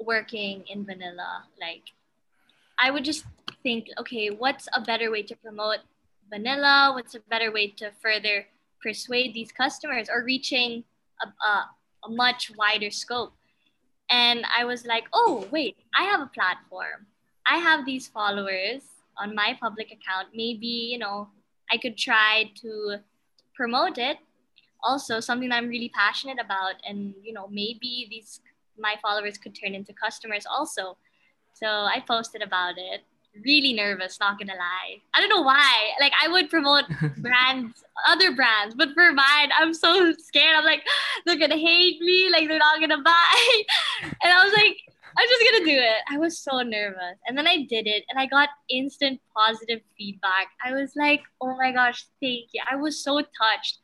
[0.00, 1.84] working in Vanilla, like
[2.78, 3.24] I would just
[3.62, 5.78] think, okay, what's a better way to promote
[6.30, 6.92] Vanilla?
[6.94, 8.46] What's a better way to further
[8.82, 10.84] persuade these customers or reaching
[11.22, 11.68] a, a
[12.04, 13.32] a much wider scope.
[14.10, 17.06] And I was like, oh, wait, I have a platform.
[17.46, 18.82] I have these followers
[19.18, 20.28] on my public account.
[20.34, 21.28] Maybe, you know,
[21.70, 22.98] I could try to
[23.54, 24.18] promote it.
[24.82, 26.74] Also, something that I'm really passionate about.
[26.86, 28.40] And, you know, maybe these
[28.78, 30.96] my followers could turn into customers also.
[31.54, 33.02] So I posted about it.
[33.44, 35.00] Really nervous, not gonna lie.
[35.12, 35.90] I don't know why.
[36.00, 36.84] Like I would promote
[37.18, 40.56] brands, other brands, but for mine, I'm so scared.
[40.56, 40.82] I'm like,
[41.26, 42.28] they're gonna hate me.
[42.30, 43.62] Like they're not gonna buy.
[44.02, 44.76] And I was like,
[45.16, 46.02] I'm just gonna do it.
[46.10, 47.18] I was so nervous.
[47.26, 50.48] And then I did it and I got instant positive feedback.
[50.64, 52.62] I was like, oh my gosh, thank you.
[52.70, 53.78] I was so touched.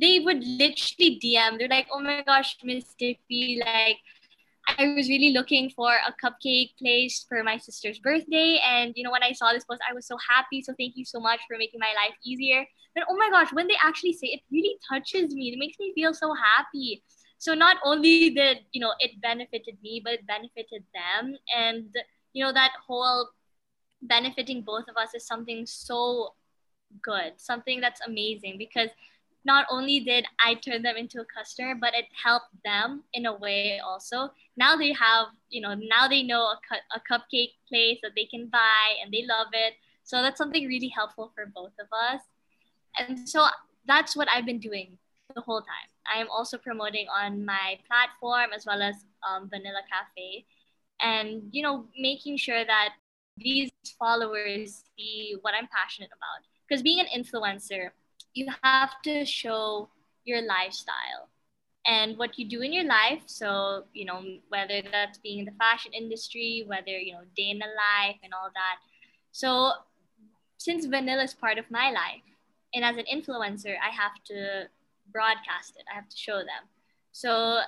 [0.00, 1.58] They would literally DM.
[1.58, 3.98] They're like, oh my gosh, Miss Tiffy, like
[4.66, 8.58] I was really looking for a cupcake place for my sister's birthday.
[8.66, 10.62] And, you know, when I saw this post, I was so happy.
[10.62, 12.66] So thank you so much for making my life easier.
[12.94, 15.52] But oh my gosh, when they actually say it, really touches me.
[15.52, 17.02] It makes me feel so happy.
[17.38, 21.36] So not only did, you know, it benefited me, but it benefited them.
[21.56, 21.94] And,
[22.32, 23.28] you know, that whole
[24.02, 26.34] benefiting both of us is something so
[27.02, 28.88] good, something that's amazing because
[29.46, 33.34] not only did I turn them into a customer, but it helped them in a
[33.34, 34.30] way also.
[34.56, 38.24] Now they have, you know, now they know a, cu- a cupcake place that they
[38.24, 39.74] can buy and they love it.
[40.02, 42.20] So that's something really helpful for both of us.
[42.98, 43.46] And so
[43.86, 44.98] that's what I've been doing
[45.34, 45.88] the whole time.
[46.12, 48.96] I am also promoting on my platform as well as
[49.28, 50.44] um, Vanilla Cafe
[51.00, 52.94] and, you know, making sure that
[53.36, 56.46] these followers see what I'm passionate about.
[56.66, 57.90] Because being an influencer,
[58.36, 59.88] you have to show
[60.24, 61.28] your lifestyle
[61.86, 63.22] and what you do in your life.
[63.26, 67.58] So, you know, whether that's being in the fashion industry, whether, you know, day in
[67.58, 68.76] the life and all that.
[69.32, 69.72] So,
[70.58, 72.24] since vanilla is part of my life,
[72.74, 74.68] and as an influencer, I have to
[75.12, 76.68] broadcast it, I have to show them.
[77.12, 77.60] So,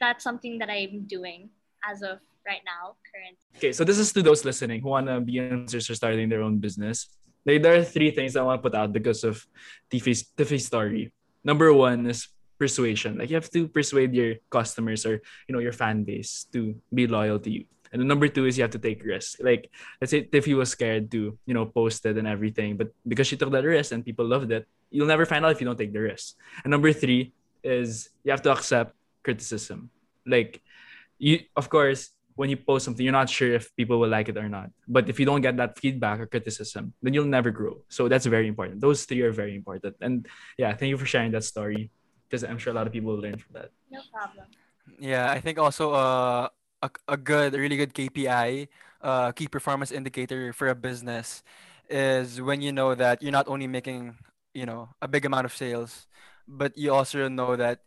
[0.00, 1.50] that's something that I'm doing
[1.88, 3.38] as of right now, current.
[3.56, 6.42] Okay, so this is to those listening who want to be influencers or starting their
[6.42, 7.08] own business.
[7.44, 9.46] Like, there are three things I want to put out because of
[9.90, 11.12] Tiffy's, Tiffy's story.
[11.44, 12.28] Number one is
[12.58, 13.18] persuasion.
[13.18, 17.06] Like you have to persuade your customers or you know your fan base to be
[17.06, 17.64] loyal to you.
[17.92, 19.38] And the number two is you have to take risks.
[19.40, 19.70] Like
[20.00, 23.36] let's say Tiffy was scared to you know post it and everything, but because she
[23.36, 25.92] took that risk and people loved it, you'll never find out if you don't take
[25.92, 26.34] the risk.
[26.62, 27.32] And number three
[27.62, 29.90] is you have to accept criticism.
[30.26, 30.62] Like
[31.18, 34.36] you, of course, when you post something, you're not sure if people will like it
[34.36, 34.70] or not.
[34.88, 37.82] But if you don't get that feedback or criticism, then you'll never grow.
[37.88, 38.80] So that's very important.
[38.80, 39.96] Those three are very important.
[40.00, 40.26] And
[40.58, 41.90] yeah, thank you for sharing that story
[42.28, 43.70] because I'm sure a lot of people will learn from that.
[43.90, 44.46] No problem.
[44.98, 46.48] Yeah, I think also uh,
[46.82, 48.68] a, a good, a really good KPI,
[49.00, 51.42] uh, key performance indicator for a business
[51.88, 54.16] is when you know that you're not only making,
[54.54, 56.06] you know, a big amount of sales,
[56.48, 57.80] but you also know that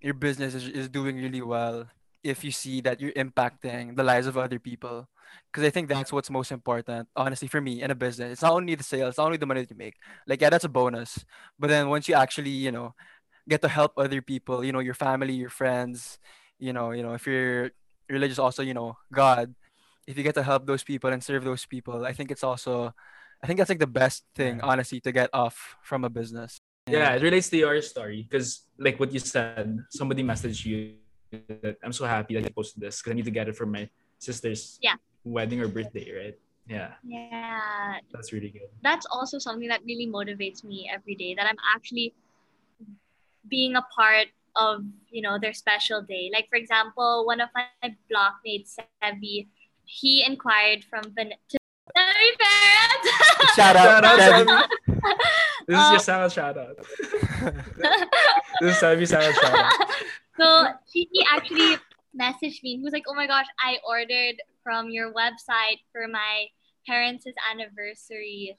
[0.00, 1.86] your business is, is doing really well
[2.26, 5.08] if you see that you're impacting the lives of other people
[5.46, 8.32] because i think that's what's most important honestly for me in a business.
[8.32, 9.94] It's not only the sales it's not only the money that you make.
[10.26, 11.24] Like yeah that's a bonus.
[11.58, 12.94] But then once you actually you know
[13.48, 16.18] get to help other people you know your family your friends
[16.58, 17.70] you know you know if you're
[18.10, 19.54] religious also you know god
[20.06, 22.92] if you get to help those people and serve those people i think it's also
[23.42, 26.58] i think that's like the best thing honestly to get off from a business.
[26.88, 27.14] Yeah, yeah.
[27.18, 30.94] it relates to your story because like what you said somebody messaged you
[31.30, 33.66] that I'm so happy that you posted this because I need to get it for
[33.66, 34.94] my sister's yeah.
[35.24, 36.38] wedding or birthday, right?
[36.68, 36.92] Yeah.
[37.04, 37.98] Yeah.
[38.12, 38.68] That's really good.
[38.82, 42.14] That's also something that really motivates me every day that I'm actually
[43.48, 46.30] being a part of, you know, their special day.
[46.32, 47.66] Like for example, one of my
[48.10, 49.46] blockmates, Sevi,
[49.84, 51.58] he inquired from Van- to
[51.96, 53.54] Sevi parents.
[53.54, 54.68] Shout out, shout out
[55.66, 56.76] This is um, your Sarah shout out.
[58.60, 59.72] this is Sevi Sarah shout out.
[60.38, 61.76] So he actually
[62.18, 62.76] messaged me.
[62.76, 66.46] He was like, "Oh my gosh, I ordered from your website for my
[66.86, 68.56] parents' anniversary,"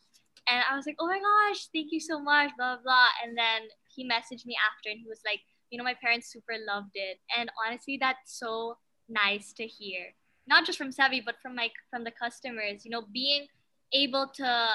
[0.48, 3.08] and I was like, "Oh my gosh, thank you so much." Blah blah.
[3.24, 6.56] And then he messaged me after, and he was like, "You know, my parents super
[6.68, 8.78] loved it." And honestly, that's so
[9.10, 10.14] nice to hear.
[10.48, 12.86] Not just from Savvy, but from my from the customers.
[12.86, 13.48] You know, being
[13.94, 14.68] able to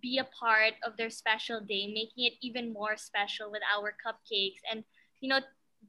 [0.00, 4.60] be a part of their special day, making it even more special with our cupcakes
[4.70, 4.84] and
[5.20, 5.40] you know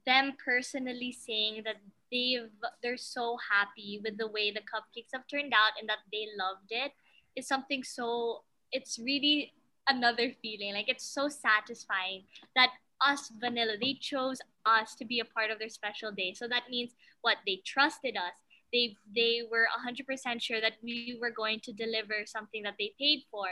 [0.06, 1.76] them personally saying that
[2.10, 2.50] they've
[2.82, 6.70] they're so happy with the way the cupcakes have turned out and that they loved
[6.70, 6.92] it
[7.36, 9.52] is something so it's really
[9.88, 10.74] another feeling.
[10.74, 12.24] Like it's so satisfying
[12.56, 12.70] that
[13.04, 16.34] us vanilla they chose us to be a part of their special day.
[16.34, 17.38] So that means what?
[17.46, 18.32] They trusted us.
[18.72, 23.24] They they were 100% sure that we were going to deliver something that they paid
[23.30, 23.46] for.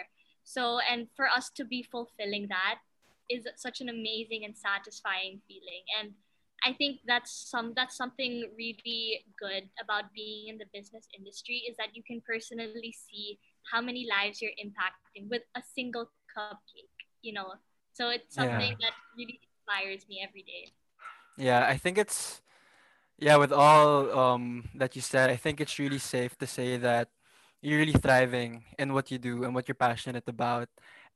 [0.45, 2.79] So and for us to be fulfilling that
[3.29, 5.85] is such an amazing and satisfying feeling.
[6.01, 6.15] And
[6.65, 11.77] I think that's some that's something really good about being in the business industry is
[11.79, 13.39] that you can personally see
[13.73, 16.93] how many lives you're impacting with a single cupcake,
[17.23, 17.55] you know.
[17.93, 18.85] So it's something yeah.
[18.85, 20.73] that really inspires me every day.
[21.37, 22.43] Yeah, I think it's
[23.19, 27.09] yeah, with all um that you said, I think it's really safe to say that
[27.63, 30.69] you're really thriving in what you do and what you're passionate about.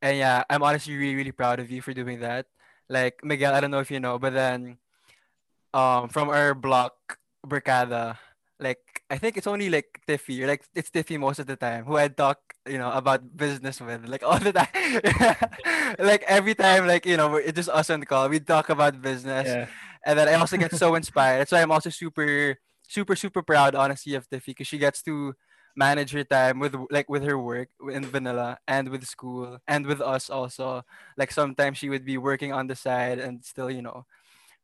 [0.03, 2.47] And yeah, I'm honestly really, really proud of you for doing that.
[2.89, 4.79] Like Miguel, I don't know if you know, but then
[5.75, 8.17] um from our block Berkada,
[8.61, 11.97] like I think it's only like Tiffy, like it's Tiffy most of the time who
[11.97, 14.71] I talk, you know, about business with, like all the time.
[15.99, 18.29] like every time, like you know, it's just us on the call.
[18.29, 19.67] We talk about business, yeah.
[20.07, 21.41] and then I also get so inspired.
[21.41, 22.57] That's why I'm also super,
[22.89, 25.35] super, super proud, honestly, of Tiffy because she gets to
[25.77, 30.01] manage her time with like with her work in vanilla and with school and with
[30.01, 30.83] us also
[31.19, 34.07] like sometimes she would be working on the side and still you know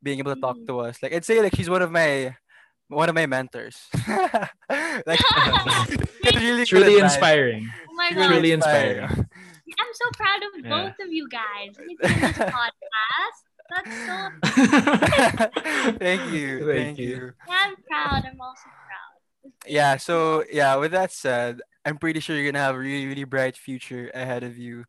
[0.03, 0.67] being able to talk mm.
[0.67, 1.03] to us.
[1.03, 2.37] Like i'd say like she's one of my
[2.89, 3.89] one of my mentors.
[5.07, 5.21] Like
[6.23, 7.69] it's really truly inspiring.
[7.89, 8.29] Oh my God.
[8.29, 9.09] truly inspiring.
[9.09, 10.69] i'm so proud of yeah.
[10.69, 11.75] both of you guys.
[12.01, 13.39] This podcast.
[13.71, 14.31] That's so
[15.99, 16.67] thank you.
[16.67, 17.09] Thank, thank you.
[17.09, 17.33] you.
[17.49, 18.25] I'm proud.
[18.27, 19.53] I'm also proud.
[19.67, 23.25] yeah so yeah with that said i'm pretty sure you're gonna have a really really
[23.25, 24.85] bright future ahead of you.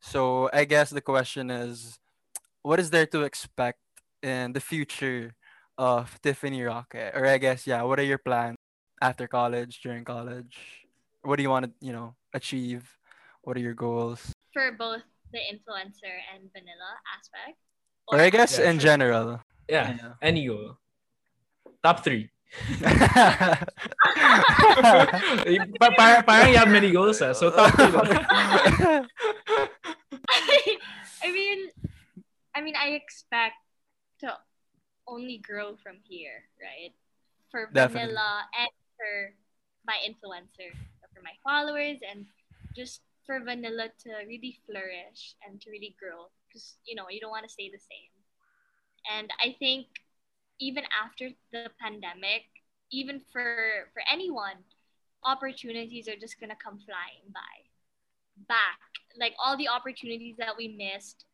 [0.00, 1.98] So i guess the question is
[2.62, 3.78] what is there to expect
[4.26, 5.34] in the future
[5.78, 7.14] of tiffany rocket?
[7.14, 8.56] Or i guess yeah what are your plans
[9.00, 10.84] after college during college?
[11.22, 12.90] What do you want to you know achieve?
[13.42, 14.32] What are your goals?
[14.52, 15.02] For both
[15.32, 17.58] the influencer and vanilla aspect.
[18.08, 18.90] Or, or i guess yeah, in sure.
[18.90, 19.40] general.
[19.68, 20.12] Yeah, yeah.
[20.22, 20.78] any goal.
[21.82, 22.30] Top three.
[22.80, 23.58] Pa-
[26.22, 27.34] parang you have many goals, eh?
[27.34, 27.84] so talk to
[31.22, 31.68] I mean,
[32.54, 33.65] I mean, I expect
[34.20, 34.36] to
[35.08, 36.92] only grow from here, right?
[37.50, 38.12] For Definitely.
[38.12, 39.34] vanilla and for
[39.86, 40.74] my influencer,
[41.14, 42.26] for my followers, and
[42.74, 47.30] just for vanilla to really flourish and to really grow, because you know you don't
[47.30, 48.12] want to stay the same.
[49.10, 49.86] And I think
[50.58, 52.44] even after the pandemic,
[52.90, 54.64] even for for anyone,
[55.24, 57.54] opportunities are just gonna come flying by.
[58.48, 58.78] Back.
[59.18, 61.24] Like all the opportunities that we missed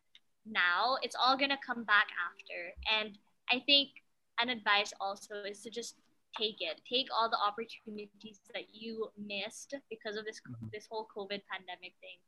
[0.45, 2.73] now, it's all gonna come back after.
[2.91, 3.17] And
[3.49, 3.89] I think
[4.41, 5.95] an advice also is to just
[6.37, 6.81] take it.
[6.89, 10.67] Take all the opportunities that you missed because of this mm-hmm.
[10.73, 12.19] this whole COVID pandemic thing.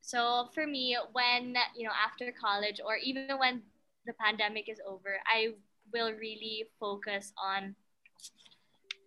[0.00, 3.62] So for me, when you know after college or even when
[4.06, 5.54] the pandemic is over, I
[5.92, 7.74] will really focus on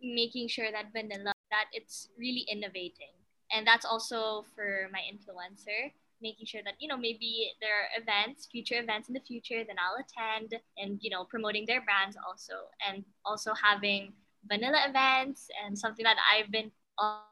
[0.02, 3.14] making sure that vanilla that it's really innovating
[3.54, 5.94] and that's also for my influencer
[6.24, 9.76] making sure that you know maybe there are events future events in the future then
[9.78, 12.54] i'll attend and you know promoting their brands also.
[12.88, 14.14] And also having
[14.50, 16.72] vanilla events and something that i've been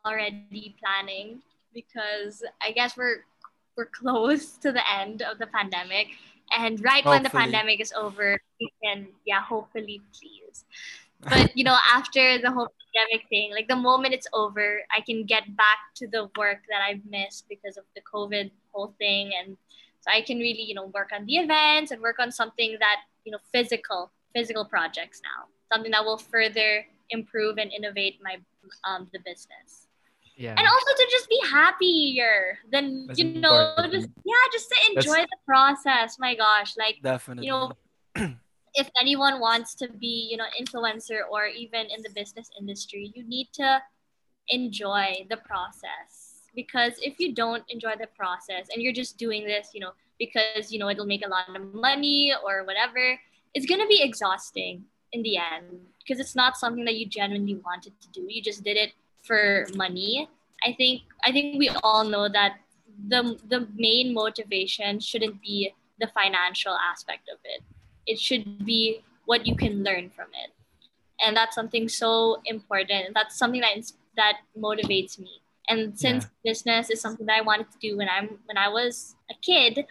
[0.06, 1.42] already planning
[1.74, 3.24] because i guess we're
[3.78, 6.08] we're close to the end of the pandemic.
[6.58, 7.16] And right hopefully.
[7.16, 10.66] when the pandemic is over we can yeah hopefully please.
[11.22, 15.26] But you know after the whole pandemic thing like the moment it's over i can
[15.26, 19.32] get back to the work that i've missed because of the covid whole thing.
[19.39, 19.58] And
[20.02, 23.02] so i can really you know work on the events and work on something that
[23.24, 25.48] you know physical physical projects now.
[25.72, 28.38] Something that will further improve and innovate my
[28.88, 29.88] um the business.
[30.36, 30.56] Yeah.
[30.58, 35.16] And also to just be happier than That's you know, just yeah, just to enjoy
[35.16, 35.30] That's...
[35.30, 36.18] the process.
[36.20, 37.74] My gosh, like definitely you know
[38.74, 43.24] if anyone wants to be you know influencer or even in the business industry you
[43.28, 43.82] need to
[44.49, 46.28] enjoy the process.
[46.53, 50.72] Because if you don't enjoy the process and you're just doing this you know because
[50.72, 53.19] you know it'll make a lot of money or whatever
[53.53, 55.82] it's going to be exhausting in the end.
[55.99, 58.26] Because it's not something that you genuinely wanted to do.
[58.30, 58.93] You just did it
[59.24, 60.30] for money.
[60.63, 62.59] I think i think we all know that
[63.07, 67.61] the the main motivation shouldn't be the financial aspect of it
[68.08, 70.52] it should be what you can learn from it.
[71.24, 73.14] And that's something so important.
[73.14, 73.76] That's something that
[74.16, 75.41] that motivates me.
[75.70, 76.52] And since yeah.
[76.52, 79.86] business is something that i wanted to do when i'm when i was a kid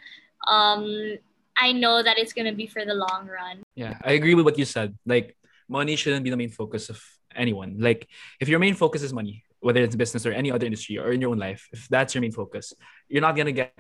[0.48, 1.16] um
[1.56, 3.62] i know that it's going to be for the long run.
[3.76, 4.96] Yeah i agree with what you said.
[5.06, 5.36] Like
[5.68, 7.00] money shouldn't be the main focus of
[7.34, 7.76] anyone.
[7.78, 8.08] Like
[8.40, 11.20] if your main focus is money whether it's business or any other industry or in
[11.20, 12.72] your own life if that's your main focus
[13.08, 13.72] you're not going to get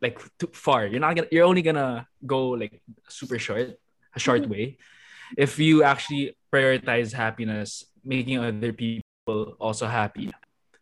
[0.00, 0.86] like too far.
[0.86, 3.78] You're not gonna you're only gonna go like super short,
[4.14, 4.50] a short mm-hmm.
[4.50, 4.78] way.
[5.36, 10.30] If you actually prioritize happiness, making other people also happy,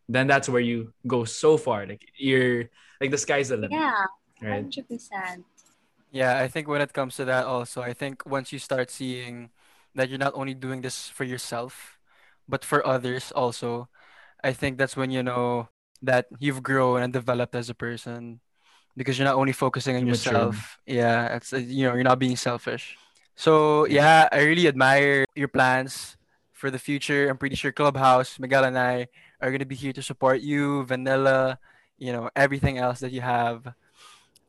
[0.08, 1.86] then that's where you go so far.
[1.86, 2.68] Like you're
[3.00, 3.72] like the sky's the limit.
[3.72, 4.04] Yeah.
[4.42, 4.66] Right.
[4.66, 5.44] 100%.
[6.10, 9.50] Yeah, I think when it comes to that also, I think once you start seeing
[9.94, 11.98] that you're not only doing this for yourself,
[12.46, 13.88] but for others also,
[14.42, 15.70] I think that's when you know
[16.02, 18.40] that you've grown and developed as a person
[18.96, 20.32] because you're not only focusing on Mature.
[20.32, 20.78] yourself.
[20.86, 22.96] Yeah, it's uh, you know, you're not being selfish.
[23.36, 26.16] So, yeah, I really admire your plans
[26.52, 27.28] for the future.
[27.28, 29.08] I'm pretty sure Clubhouse, Miguel and I
[29.40, 31.58] are going to be here to support you, Vanilla,
[31.98, 33.74] you know, everything else that you have.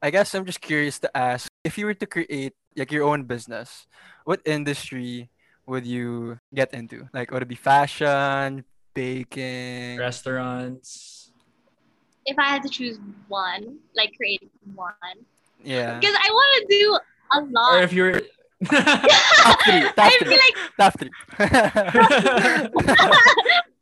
[0.02, 3.24] I guess I'm just curious to ask if you were to create like your own
[3.24, 3.88] business,
[4.24, 5.30] what industry
[5.66, 7.10] would you get into?
[7.12, 9.98] Like, would it be fashion, baking?
[9.98, 11.25] Restaurants.
[12.26, 12.98] If I had to choose
[13.28, 14.42] one, like create
[14.74, 14.96] one,
[15.64, 16.00] Yeah.
[16.00, 16.98] because I want to do
[17.34, 17.76] a lot.
[17.76, 18.22] Or if you're
[18.66, 19.82] Top three.
[19.82, 20.30] Top I three.
[20.30, 21.12] feel like Top three.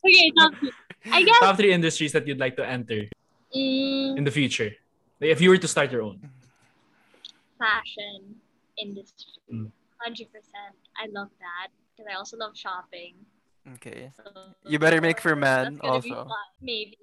[0.05, 0.71] okay, top two.
[1.11, 3.07] I guess top three industries that you'd like to enter
[3.55, 4.71] mm, in the future.
[5.21, 6.19] Like if you were to start your own.
[7.59, 8.35] fashion
[8.77, 9.71] industry, Mm.
[10.01, 10.73] hundred percent.
[10.99, 13.13] I love that because I also love shopping.
[13.75, 14.11] okay.
[14.17, 14.23] So
[14.67, 16.27] You better make for men that's be also.
[16.61, 16.97] Maybe.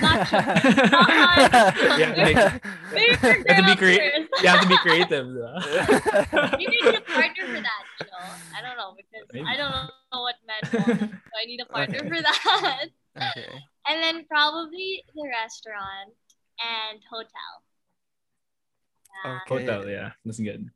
[0.00, 0.32] Not.
[0.32, 3.16] Not Yeah, like, Maybe you
[3.48, 4.28] have to be creative.
[4.42, 5.26] you have to be creative.
[5.26, 6.52] diba?
[6.58, 8.24] Maybe need a partner for that, you know.
[8.56, 9.46] I don't know because Maybe.
[9.46, 12.08] I don't know what men want, so I need a partner Okay.
[12.08, 12.86] for that.
[13.16, 13.48] okay.
[13.88, 16.16] And then probably the restaurant
[16.64, 17.52] and hotel.
[19.24, 19.38] Yeah.
[19.46, 19.66] Okay.
[19.66, 20.10] Hotel, yeah.
[20.24, 20.70] That's good.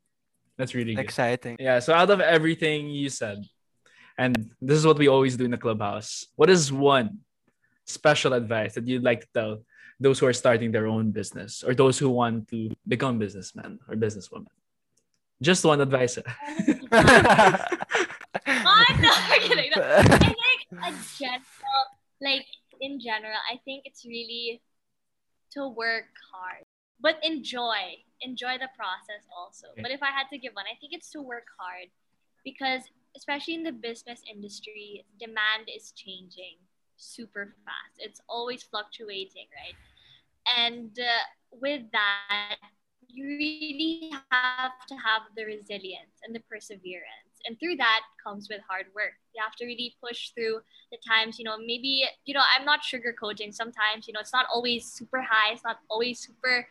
[0.57, 1.01] That's really good.
[1.03, 1.57] Exciting.
[1.59, 3.43] Yeah, so out of everything you said,
[4.17, 7.19] and this is what we always do in the clubhouse, what is one
[7.89, 9.63] special advice that you'd like to tell
[9.99, 13.95] those who are starting their own business or those who want to become businessmen or
[13.95, 14.47] businesswomen?
[15.41, 16.17] Just one advice.
[16.91, 17.57] I'm
[19.01, 19.71] not kidding.
[19.75, 19.81] No.
[19.81, 20.37] I think
[20.71, 21.83] a general,
[22.21, 22.45] like
[22.81, 24.61] in general, I think it's really
[25.53, 26.65] to work hard,
[26.99, 29.67] but enjoy, enjoy the process also.
[29.73, 29.81] Okay.
[29.81, 31.89] But if I had to give one, I think it's to work hard
[32.43, 32.83] because
[33.15, 36.57] especially in the business industry, demand is changing
[36.99, 37.97] super fast.
[37.97, 39.75] It's always fluctuating, right?
[40.57, 42.57] And uh, with that,
[43.07, 47.29] you really have to have the resilience and the perseverance.
[47.47, 49.13] And through that comes with hard work.
[49.33, 50.59] You have to really push through
[50.91, 53.53] the times, you know, maybe, you know, I'm not sugarcoating.
[53.53, 56.67] Sometimes, you know, it's not always super high, it's not always super,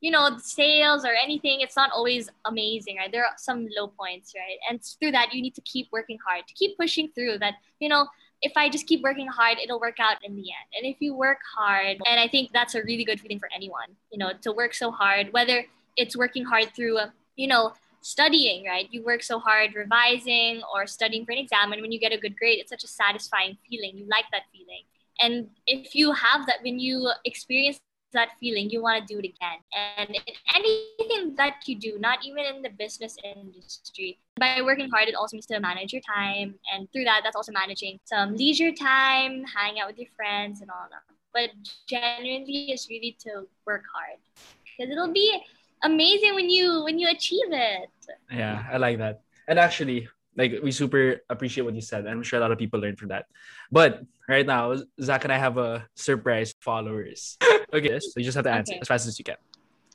[0.00, 1.60] you know, sales or anything.
[1.60, 3.10] It's not always amazing, right?
[3.10, 4.58] There are some low points, right?
[4.68, 7.88] And through that, you need to keep working hard, to keep pushing through that, you
[7.88, 8.08] know,
[8.42, 10.68] if I just keep working hard, it'll work out in the end.
[10.76, 13.96] And if you work hard, and I think that's a really good feeling for anyone,
[14.12, 15.64] you know, to work so hard, whether
[15.96, 18.86] it's working hard through, uh, you know, studying, right?
[18.90, 22.18] You work so hard revising or studying for an exam, and when you get a
[22.18, 23.96] good grade, it's such a satisfying feeling.
[23.96, 24.84] You like that feeling.
[25.20, 27.80] And if you have that, when you experience
[28.12, 29.58] that feeling, you want to do it again.
[29.74, 35.08] And in anything that you do, not even in the business industry, by working hard,
[35.08, 36.54] it also means to manage your time.
[36.72, 40.70] And through that, that's also managing some leisure time, hang out with your friends, and
[40.70, 41.02] all that.
[41.32, 41.50] But
[41.86, 44.18] genuinely, it's really to work hard
[44.64, 45.40] because it'll be
[45.82, 47.90] amazing when you when you achieve it.
[48.32, 49.20] Yeah, I like that.
[49.46, 52.06] And actually, like we super appreciate what you said.
[52.06, 53.26] I'm sure a lot of people learned from that.
[53.70, 57.36] But right now, Zach and I have a surprise followers.
[57.72, 58.80] okay, so you just have to answer Okay.
[58.80, 59.36] as fast as you can.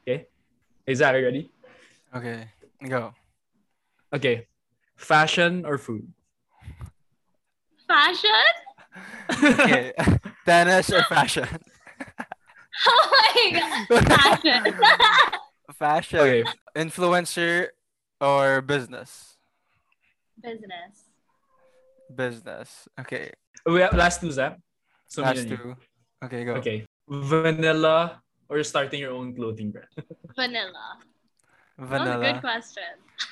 [0.07, 0.28] Okay.
[0.86, 1.51] Is that ready?
[2.15, 2.47] Okay.
[2.88, 3.13] Go.
[4.13, 4.47] Okay.
[4.95, 6.11] Fashion or food?
[7.88, 8.30] Fashion?
[9.43, 9.93] Okay.
[10.45, 11.47] Tennis or fashion?
[12.88, 14.07] Oh my god.
[14.07, 14.61] Fashion.
[15.78, 16.19] Fashion.
[16.19, 16.43] Okay.
[16.76, 17.67] Influencer
[18.19, 19.38] or business?
[20.41, 21.05] Business.
[22.13, 22.89] Business.
[22.99, 23.30] Okay.
[23.67, 24.57] We have last two, Zach.
[25.07, 25.57] So Last and you.
[25.57, 25.76] two.
[26.26, 26.53] Okay, go.
[26.55, 26.84] Okay.
[27.10, 29.88] Vanilla or starting your own clothing brand?
[30.36, 30.97] Vanilla.
[31.78, 32.34] That was a Vanilla.
[32.34, 32.91] good question.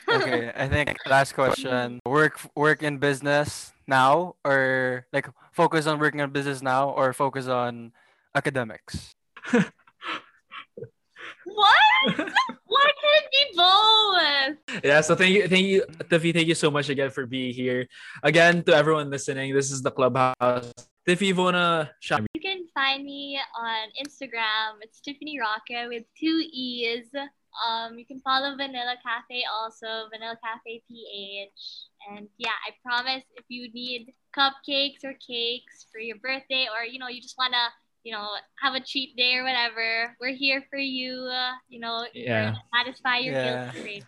[0.09, 1.99] okay, I think last question.
[2.05, 7.47] Work work in business now or like focus on working on business now or focus
[7.47, 7.91] on
[8.35, 9.13] academics?
[11.43, 12.17] What?
[12.65, 14.83] Why can't it be both?
[14.83, 16.33] Yeah, so thank you, thank you, Tiffy.
[16.33, 17.87] Thank you so much again for being here.
[18.23, 20.71] Again, to everyone listening, this is the clubhouse.
[21.07, 22.21] Tiffy, you wanna shout?
[22.35, 24.77] You can find me on Instagram.
[24.81, 27.07] It's Tiffany Rocket with two E's.
[27.67, 31.49] Um, you can follow Vanilla Cafe also, Vanilla Cafe PH.
[32.09, 36.99] And yeah, I promise if you need cupcakes or cakes for your birthday, or you
[36.99, 37.65] know, you just wanna,
[38.03, 38.29] you know,
[38.61, 41.13] have a cheat day or whatever, we're here for you.
[41.33, 42.53] Uh, you know, Yeah.
[42.75, 43.63] satisfy your Yeah.
[43.71, 44.05] guilt cravings.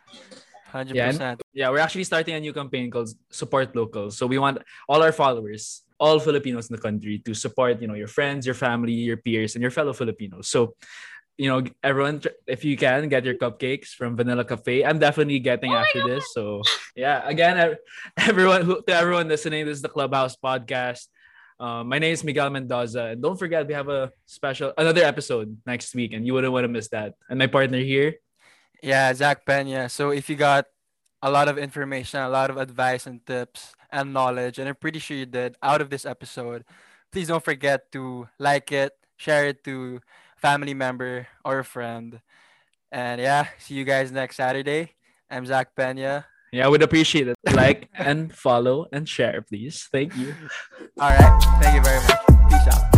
[0.68, 1.42] Hundred Yeah, and- percent.
[1.54, 4.18] Yeah, we're actually starting a new campaign called Support Locals.
[4.18, 7.96] So we want all our followers, all Filipinos in the country, to support, you know,
[7.96, 10.52] your friends, your family, your peers, and your fellow Filipinos.
[10.52, 10.76] So
[11.38, 14.86] you know, everyone, if you can, get your cupcakes from Vanilla Cafe.
[14.86, 16.30] I'm definitely getting Oh after this.
[16.34, 16.62] So
[16.96, 17.78] yeah, again,
[18.18, 21.10] everyone who to everyone listening, this is the Clubhouse podcast.
[21.60, 25.58] Um, my name is Miguel Mendoza, and don't forget we have a special another episode
[25.66, 27.18] next week, and you wouldn't want to miss that.
[27.30, 28.22] And my partner here,
[28.84, 29.90] Yeah, Zach Pena.
[29.90, 30.68] So if you got
[31.24, 35.00] a lot of information, a lot of advice and tips and knowledge, and I'm pretty
[35.00, 36.66] sure you did out of this episode,
[37.14, 40.02] please don't forget to like it, share it to
[40.36, 42.20] family member or a friend.
[42.92, 44.92] And yeah, see you guys next Saturday.
[45.30, 46.26] I'm Zach Pena.
[46.52, 47.38] yeah, I would appreciate it.
[47.54, 49.88] Like and follow and share, please.
[49.92, 50.36] Thank you.
[51.00, 51.60] All right.
[51.62, 52.93] Thank you very much.